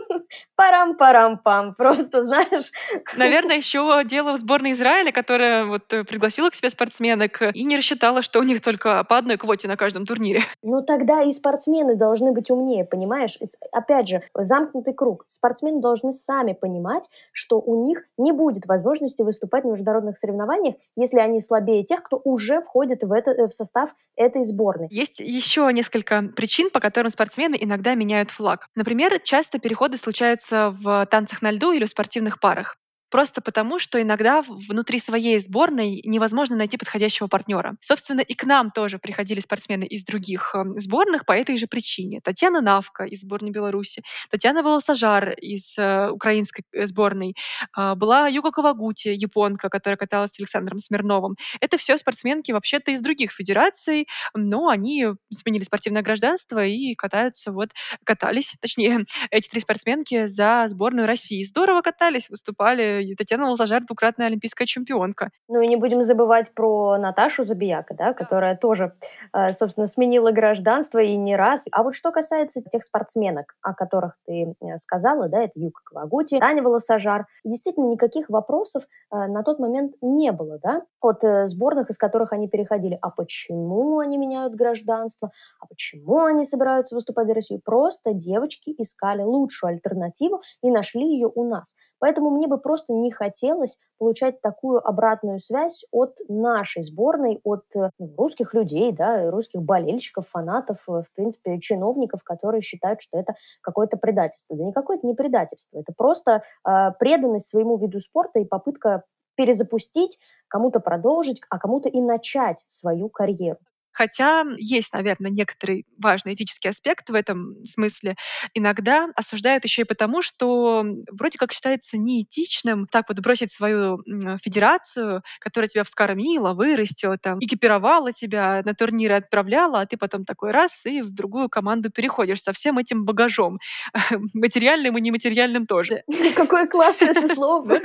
парам-парам-пам, 0.55 1.75
просто, 1.75 2.23
знаешь. 2.23 2.71
Наверное, 3.15 3.57
еще 3.57 4.03
дело 4.05 4.33
в 4.33 4.37
сборной 4.37 4.71
Израиля, 4.71 5.11
которая 5.11 5.65
вот 5.65 5.91
э, 5.93 6.03
пригласила 6.03 6.49
к 6.49 6.55
себе 6.55 6.69
спортсменок 6.69 7.41
и 7.53 7.63
не 7.63 7.77
рассчитала, 7.77 8.21
что 8.21 8.39
у 8.39 8.43
них 8.43 8.61
только 8.61 9.03
по 9.03 9.17
одной 9.17 9.37
квоте 9.37 9.67
на 9.67 9.77
каждом 9.77 10.05
турнире. 10.05 10.41
Ну 10.63 10.81
тогда 10.81 11.23
и 11.23 11.31
спортсмены 11.31 11.95
должны 11.95 12.31
быть 12.31 12.49
умнее, 12.49 12.85
понимаешь? 12.85 13.37
Опять 13.71 14.07
же, 14.07 14.21
замкнутый 14.33 14.93
круг. 14.93 15.25
Спортсмены 15.27 15.81
должны 15.81 16.11
сами 16.11 16.53
понимать, 16.53 17.09
что 17.31 17.59
у 17.59 17.85
них 17.85 18.03
не 18.17 18.31
будет 18.31 18.65
возможности 18.65 19.21
выступать 19.21 19.63
на 19.63 19.71
международных 19.71 20.17
соревнованиях, 20.17 20.75
если 20.95 21.19
они 21.19 21.39
слабее 21.39 21.83
тех, 21.83 22.03
кто 22.03 22.21
уже 22.23 22.61
входит 22.61 23.03
в, 23.03 23.11
это, 23.11 23.31
э, 23.31 23.47
в 23.47 23.51
состав 23.51 23.95
этой 24.15 24.43
сборной. 24.43 24.87
Есть 24.91 25.19
еще 25.19 25.69
несколько 25.71 26.23
причин, 26.35 26.69
по 26.69 26.79
которым 26.79 27.09
спортсмены 27.09 27.57
иногда 27.59 27.95
меняют 27.95 28.31
флаг. 28.31 28.67
Например, 28.75 29.19
часто 29.19 29.59
переходы 29.59 29.97
случаются 30.05 30.69
в 30.71 31.05
танцах 31.07 31.41
на 31.41 31.51
льду 31.51 31.73
или 31.73 31.85
в 31.85 31.89
спортивных 31.89 32.39
парах. 32.39 32.77
Просто 33.09 33.41
потому, 33.41 33.79
что 33.79 34.01
иногда 34.01 34.41
внутри 34.41 34.99
своей 34.99 35.39
сборной 35.39 36.01
невозможно 36.03 36.55
найти 36.55 36.77
подходящего 36.77 37.27
партнера. 37.27 37.77
Собственно, 37.81 38.21
и 38.21 38.33
к 38.33 38.43
нам 38.45 38.71
тоже 38.71 38.99
приходили 38.99 39.39
спортсмены 39.39 39.85
из 39.85 40.03
других 40.03 40.53
эм, 40.55 40.79
сборных 40.79 41.25
по 41.25 41.33
этой 41.33 41.57
же 41.57 41.67
причине. 41.67 42.21
Татьяна 42.23 42.61
Навка 42.61 43.03
из 43.05 43.21
сборной 43.21 43.51
Беларуси, 43.51 44.03
Татьяна 44.29 44.63
Волосожар 44.63 45.31
из 45.31 45.77
э, 45.77 46.09
украинской 46.09 46.63
э, 46.73 46.87
сборной, 46.87 47.35
э, 47.77 47.95
была 47.95 48.27
Юга 48.27 48.51
Кавагути, 48.51 49.09
японка, 49.09 49.69
которая 49.69 49.97
каталась 49.97 50.31
с 50.31 50.39
Александром 50.39 50.79
Смирновым. 50.79 51.35
Это 51.61 51.77
все 51.77 51.97
спортсменки 51.97 52.51
вообще-то 52.51 52.91
из 52.91 53.01
других 53.01 53.31
федераций, 53.31 54.07
но 54.33 54.67
они 54.69 55.07
сменили 55.31 55.63
спортивное 55.63 56.01
гражданство 56.01 56.65
и 56.65 56.93
катаются 56.95 57.51
вот, 57.51 57.69
катались, 58.03 58.55
точнее, 58.61 59.05
эти 59.31 59.47
три 59.49 59.61
спортсменки 59.61 60.25
за 60.25 60.65
сборную 60.67 61.07
России. 61.07 61.43
Здорово 61.43 61.81
катались, 61.81 62.29
выступали 62.29 62.94
Татьяна 63.17 63.49
Лазажар 63.49 63.83
двукратная 63.85 64.27
олимпийская 64.27 64.65
чемпионка. 64.67 65.29
Ну 65.47 65.61
и 65.61 65.67
не 65.67 65.75
будем 65.75 66.01
забывать 66.03 66.53
про 66.53 66.97
Наташу 66.97 67.43
Забияка, 67.43 67.93
да, 67.93 68.13
которая 68.13 68.55
тоже, 68.55 68.93
э, 69.33 69.51
собственно, 69.53 69.87
сменила 69.87 70.31
гражданство 70.31 70.99
и 70.99 71.15
не 71.15 71.35
раз. 71.35 71.65
А 71.71 71.83
вот 71.83 71.95
что 71.95 72.11
касается 72.11 72.61
тех 72.61 72.83
спортсменок, 72.83 73.55
о 73.61 73.73
которых 73.73 74.17
ты 74.25 74.55
э, 74.61 74.77
сказала, 74.77 75.27
да, 75.29 75.43
это 75.43 75.53
Юка 75.55 75.81
Кавагути, 75.83 76.39
Таня 76.39 76.63
Волосожар, 76.63 77.25
действительно 77.43 77.87
никаких 77.87 78.29
вопросов 78.29 78.83
э, 78.83 79.27
на 79.27 79.43
тот 79.43 79.59
момент 79.59 79.93
не 80.01 80.31
было, 80.31 80.59
да, 80.61 80.83
от 81.01 81.21
сборных, 81.47 81.89
из 81.89 81.97
которых 81.97 82.33
они 82.33 82.47
переходили. 82.47 82.97
А 83.01 83.09
почему 83.09 83.99
они 83.99 84.17
меняют 84.17 84.55
гражданство? 84.55 85.31
А 85.59 85.67
почему 85.67 86.23
они 86.23 86.43
собираются 86.45 86.95
выступать 86.95 87.27
за 87.27 87.33
Россию? 87.33 87.61
Просто 87.63 88.13
девочки 88.13 88.73
искали 88.77 89.21
лучшую 89.21 89.71
альтернативу 89.71 90.41
и 90.61 90.71
нашли 90.71 91.13
ее 91.13 91.31
у 91.33 91.43
нас. 91.43 91.75
Поэтому 92.05 92.29
мне 92.29 92.45
бы 92.45 92.59
просто 92.59 92.93
не 92.93 93.11
хотелось 93.11 93.79
получать 93.97 94.39
такую 94.39 94.87
обратную 94.87 95.39
связь 95.39 95.83
от 95.89 96.19
нашей 96.29 96.83
сборной, 96.83 97.39
от 97.43 97.63
э, 97.75 97.89
ну, 97.97 98.13
русских 98.15 98.53
людей, 98.53 98.91
да, 98.91 99.31
русских 99.31 99.63
болельщиков, 99.63 100.29
фанатов, 100.29 100.77
э, 100.87 101.01
в 101.01 101.07
принципе, 101.15 101.59
чиновников, 101.59 102.21
которые 102.23 102.61
считают, 102.61 103.01
что 103.01 103.17
это 103.17 103.33
какое-то 103.61 103.97
предательство. 103.97 104.55
Да 104.55 104.63
никакое 104.63 104.97
это 104.97 105.07
не 105.07 105.15
предательство, 105.15 105.79
это 105.79 105.93
просто 105.97 106.43
э, 106.63 106.91
преданность 106.99 107.47
своему 107.47 107.75
виду 107.77 107.99
спорта 107.99 108.37
и 108.37 108.45
попытка 108.45 109.03
перезапустить, 109.33 110.19
кому-то 110.47 110.81
продолжить, 110.81 111.41
а 111.49 111.57
кому-то 111.57 111.89
и 111.89 111.99
начать 112.01 112.63
свою 112.67 113.09
карьеру. 113.09 113.57
Хотя 113.95 114.43
есть, 114.57 114.91
наверное, 114.93 115.31
некоторый 115.31 115.85
важный 115.97 116.33
этический 116.33 116.69
аспект 116.69 117.09
в 117.09 117.13
этом 117.13 117.65
смысле. 117.65 118.17
Иногда 118.53 119.07
осуждают 119.15 119.63
еще 119.63 119.83
и 119.83 119.85
потому, 119.85 120.21
что 120.21 120.85
вроде 121.09 121.37
как 121.37 121.53
считается 121.53 121.97
неэтичным 121.97 122.87
так 122.87 123.05
вот 123.07 123.19
бросить 123.19 123.53
свою 123.53 124.03
федерацию, 124.43 125.23
которая 125.39 125.69
тебя 125.69 125.85
вскормила, 125.85 126.53
вырастила, 126.53 127.17
там, 127.17 127.39
экипировала 127.39 128.11
тебя, 128.11 128.61
на 128.65 128.73
турниры 128.73 129.15
отправляла, 129.15 129.79
а 129.79 129.85
ты 129.85 129.95
потом 129.95 130.25
такой 130.25 130.51
раз 130.51 130.85
и 130.85 131.01
в 131.01 131.13
другую 131.13 131.47
команду 131.47 131.89
переходишь 131.89 132.41
со 132.41 132.51
всем 132.51 132.77
этим 132.77 133.05
багажом. 133.05 133.59
Материальным 134.33 134.97
и 134.97 135.01
нематериальным 135.01 135.65
тоже. 135.65 136.03
Какое 136.35 136.67
классное 136.67 137.11
это 137.11 137.33
слово 137.33 137.79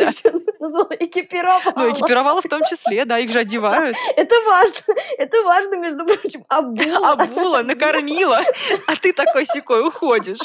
назвала 0.70 0.88
экипировала. 0.98 1.72
Ну, 1.74 1.92
экипировала 1.92 2.40
в 2.42 2.48
том 2.48 2.62
числе, 2.68 3.04
да, 3.04 3.18
их 3.18 3.30
же 3.30 3.38
одевают. 3.40 3.96
Это 4.16 4.34
важно. 4.46 4.94
Это 5.18 5.42
важно, 5.42 5.74
между 5.76 6.04
прочим, 6.04 6.44
обула. 6.48 7.10
Обула, 7.20 7.62
накормила, 7.62 8.42
а 8.86 8.96
ты 8.96 9.12
такой 9.12 9.44
секой 9.46 9.86
уходишь. 9.86 10.38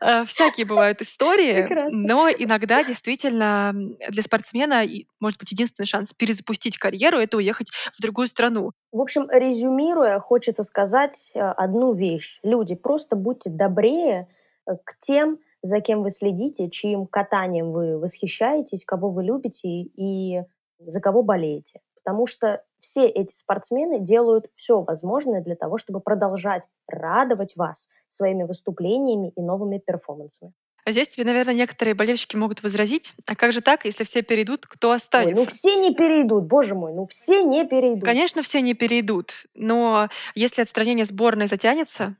Э, 0.00 0.24
всякие 0.24 0.66
бывают 0.66 1.02
истории, 1.02 1.62
Прекрасно. 1.62 1.98
но 1.98 2.30
иногда 2.30 2.82
действительно 2.82 3.72
для 4.08 4.22
спортсмена, 4.22 4.84
может 5.20 5.38
быть, 5.38 5.52
единственный 5.52 5.86
шанс 5.86 6.12
перезапустить 6.14 6.78
карьеру— 6.78 7.18
это 7.18 7.36
уехать 7.36 7.70
в 7.96 8.00
другую 8.00 8.26
страну. 8.26 8.72
В 8.92 9.00
общем, 9.00 9.28
резюмируя, 9.30 10.18
хочется 10.20 10.62
сказать 10.62 11.32
э, 11.34 11.40
одну 11.40 11.92
вещь. 11.92 12.40
Люди, 12.42 12.74
просто 12.74 13.14
будьте 13.16 13.50
добрее 13.50 14.28
э, 14.66 14.72
к 14.84 14.98
тем, 14.98 15.38
за 15.64 15.80
кем 15.80 16.02
вы 16.02 16.10
следите, 16.10 16.70
чьим 16.70 17.06
катанием 17.06 17.72
вы 17.72 17.98
восхищаетесь, 17.98 18.84
кого 18.84 19.10
вы 19.10 19.24
любите 19.24 19.68
и 19.68 20.42
за 20.78 21.00
кого 21.00 21.22
болеете 21.22 21.80
потому 22.04 22.26
что 22.26 22.62
все 22.80 23.06
эти 23.06 23.32
спортсмены 23.34 23.98
делают 23.98 24.46
все 24.56 24.82
возможное 24.82 25.40
для 25.40 25.56
того, 25.56 25.78
чтобы 25.78 26.00
продолжать 26.00 26.64
радовать 26.86 27.56
вас 27.56 27.88
своими 28.08 28.42
выступлениями 28.42 29.32
и 29.34 29.40
новыми 29.40 29.78
перформансами. 29.78 30.52
А 30.84 30.92
здесь 30.92 31.08
тебе, 31.08 31.24
наверное, 31.24 31.54
некоторые 31.54 31.94
болельщики 31.94 32.36
могут 32.36 32.62
возразить. 32.62 33.14
А 33.26 33.34
как 33.34 33.52
же 33.52 33.62
так, 33.62 33.86
если 33.86 34.04
все 34.04 34.20
перейдут, 34.20 34.66
кто 34.66 34.90
останется? 34.90 35.40
Ой, 35.40 35.46
ну 35.46 35.50
все 35.50 35.76
не 35.76 35.94
перейдут, 35.94 36.44
боже 36.44 36.74
мой, 36.74 36.92
ну 36.92 37.06
все 37.06 37.42
не 37.42 37.66
перейдут. 37.66 38.04
Конечно, 38.04 38.42
все 38.42 38.60
не 38.60 38.74
перейдут, 38.74 39.46
но 39.54 40.10
если 40.34 40.60
отстранение 40.60 41.06
сборной 41.06 41.46
затянется, 41.46 42.18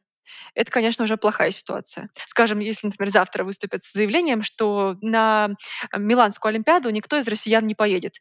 это, 0.54 0.70
конечно, 0.70 1.04
уже 1.04 1.16
плохая 1.16 1.50
ситуация. 1.50 2.10
Скажем, 2.26 2.58
если, 2.58 2.88
например, 2.88 3.10
завтра 3.10 3.44
выступят 3.44 3.82
с 3.84 3.92
заявлением, 3.92 4.42
что 4.42 4.96
на 5.00 5.50
Миланскую 5.96 6.50
Олимпиаду 6.50 6.90
никто 6.90 7.16
из 7.16 7.28
россиян 7.28 7.66
не 7.66 7.74
поедет 7.74 8.14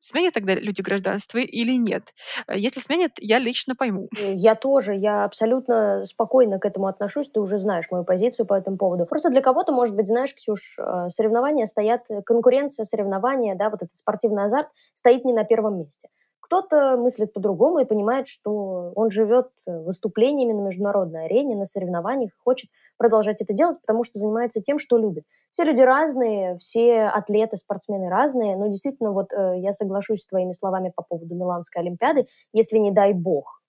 сменят 0.00 0.34
тогда 0.34 0.54
люди 0.54 0.80
гражданство 0.80 1.38
или 1.38 1.74
нет? 1.76 2.04
Э, 2.48 2.56
если 2.56 2.80
сменят, 2.80 3.12
я 3.18 3.38
лично 3.38 3.76
пойму. 3.76 4.08
Э, 4.18 4.34
я 4.34 4.54
тоже, 4.54 4.94
я 4.94 5.24
абсолютно 5.24 6.04
спокойно 6.04 6.58
к 6.58 6.64
этому 6.64 6.88
отношусь, 6.88 7.30
ты 7.30 7.40
уже 7.40 7.58
знаешь 7.58 7.86
мою 7.90 8.04
позицию 8.04 8.46
по 8.46 8.54
этому 8.54 8.76
поводу. 8.76 9.06
Просто 9.06 9.30
для 9.30 9.42
кого-то, 9.42 9.72
может 9.72 9.94
быть, 9.94 10.08
знаешь, 10.08 10.34
Ксюш, 10.34 10.78
э, 10.78 11.08
соревнования 11.10 11.66
стоят, 11.66 12.06
конкуренция, 12.24 12.84
соревнования, 12.84 13.54
да, 13.54 13.70
вот 13.70 13.82
этот 13.82 13.94
спортивный 13.94 14.44
азарт 14.44 14.68
стоит 14.92 15.24
не 15.24 15.32
на 15.32 15.44
первом 15.44 15.78
месте. 15.78 16.08
Кто-то 16.50 16.96
мыслит 16.96 17.32
по-другому 17.32 17.78
и 17.78 17.84
понимает, 17.84 18.26
что 18.26 18.90
он 18.96 19.12
живет 19.12 19.50
выступлениями 19.66 20.52
на 20.52 20.62
международной 20.62 21.26
арене, 21.26 21.54
на 21.54 21.64
соревнованиях, 21.64 22.32
хочет 22.42 22.70
продолжать 22.98 23.40
это 23.40 23.52
делать, 23.52 23.80
потому 23.80 24.02
что 24.02 24.18
занимается 24.18 24.60
тем, 24.60 24.80
что 24.80 24.98
любит. 24.98 25.22
Все 25.50 25.62
люди 25.62 25.82
разные, 25.82 26.58
все 26.58 27.04
атлеты, 27.04 27.56
спортсмены 27.56 28.08
разные, 28.08 28.56
но 28.56 28.66
действительно 28.66 29.12
вот 29.12 29.32
э, 29.32 29.60
я 29.60 29.72
соглашусь 29.72 30.22
с 30.22 30.26
твоими 30.26 30.50
словами 30.50 30.92
по 30.92 31.04
поводу 31.04 31.36
Миланской 31.36 31.82
Олимпиады. 31.82 32.26
Если, 32.52 32.78
не 32.78 32.90
дай 32.90 33.12
бог, 33.12 33.59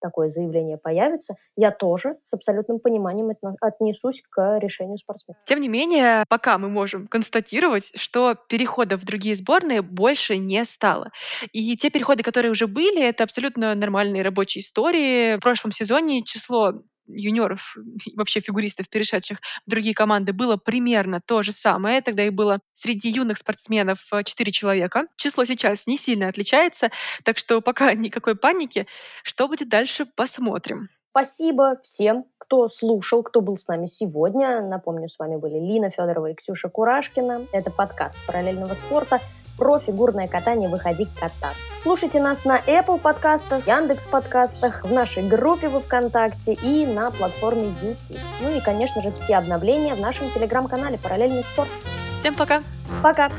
такое 0.00 0.28
заявление 0.28 0.78
появится, 0.78 1.36
я 1.56 1.70
тоже 1.70 2.16
с 2.20 2.32
абсолютным 2.34 2.80
пониманием 2.80 3.30
отнесусь 3.60 4.22
к 4.28 4.58
решению 4.58 4.98
спортсмена. 4.98 5.38
Тем 5.46 5.60
не 5.60 5.68
менее, 5.68 6.24
пока 6.28 6.58
мы 6.58 6.68
можем 6.68 7.06
констатировать, 7.06 7.92
что 7.94 8.34
переходов 8.48 9.00
в 9.02 9.06
другие 9.06 9.34
сборные 9.34 9.82
больше 9.82 10.38
не 10.38 10.64
стало. 10.64 11.10
И 11.52 11.76
те 11.76 11.90
переходы, 11.90 12.22
которые 12.22 12.50
уже 12.50 12.66
были, 12.66 13.02
это 13.02 13.24
абсолютно 13.24 13.74
нормальные 13.74 14.22
рабочие 14.22 14.62
истории. 14.62 15.36
В 15.36 15.40
прошлом 15.40 15.72
сезоне 15.72 16.22
число 16.22 16.74
юниоров 17.14 17.76
вообще 18.14 18.40
фигуристов, 18.40 18.88
перешедших 18.88 19.38
в 19.66 19.70
другие 19.70 19.94
команды, 19.94 20.32
было 20.32 20.56
примерно 20.56 21.20
то 21.20 21.42
же 21.42 21.52
самое. 21.52 22.00
Тогда 22.00 22.24
их 22.24 22.32
было 22.32 22.60
среди 22.74 23.08
юных 23.10 23.38
спортсменов 23.38 23.98
4 24.24 24.52
человека. 24.52 25.06
Число 25.16 25.44
сейчас 25.44 25.86
не 25.86 25.96
сильно 25.96 26.28
отличается, 26.28 26.90
так 27.24 27.38
что 27.38 27.60
пока 27.60 27.92
никакой 27.94 28.34
паники. 28.36 28.86
Что 29.22 29.48
будет 29.48 29.68
дальше, 29.68 30.06
посмотрим. 30.06 30.88
Спасибо 31.10 31.76
всем, 31.82 32.24
кто 32.50 32.66
слушал, 32.66 33.22
кто 33.22 33.42
был 33.42 33.58
с 33.58 33.68
нами 33.68 33.86
сегодня. 33.86 34.60
Напомню, 34.60 35.06
с 35.06 35.20
вами 35.20 35.36
были 35.36 35.60
Лина 35.60 35.88
Федорова 35.90 36.32
и 36.32 36.34
Ксюша 36.34 36.68
Курашкина. 36.68 37.46
Это 37.52 37.70
подкаст 37.70 38.16
параллельного 38.26 38.74
спорта 38.74 39.20
про 39.56 39.78
фигурное 39.78 40.26
катание 40.26 40.68
«Выходи 40.68 41.06
кататься». 41.14 41.72
Слушайте 41.80 42.20
нас 42.20 42.44
на 42.44 42.58
Apple 42.58 42.98
подкастах, 42.98 43.68
Яндекс 43.68 44.04
подкастах, 44.06 44.84
в 44.84 44.92
нашей 44.92 45.22
группе 45.28 45.68
во 45.68 45.78
ВКонтакте 45.78 46.54
и 46.54 46.86
на 46.86 47.12
платформе 47.12 47.68
YouTube. 47.82 48.20
Ну 48.42 48.50
и, 48.50 48.58
конечно 48.58 49.00
же, 49.00 49.12
все 49.12 49.36
обновления 49.36 49.94
в 49.94 50.00
нашем 50.00 50.28
телеграм-канале 50.32 50.98
«Параллельный 50.98 51.44
спорт». 51.44 51.70
Всем 52.18 52.34
пока! 52.34 52.62
Пока! 53.00 53.30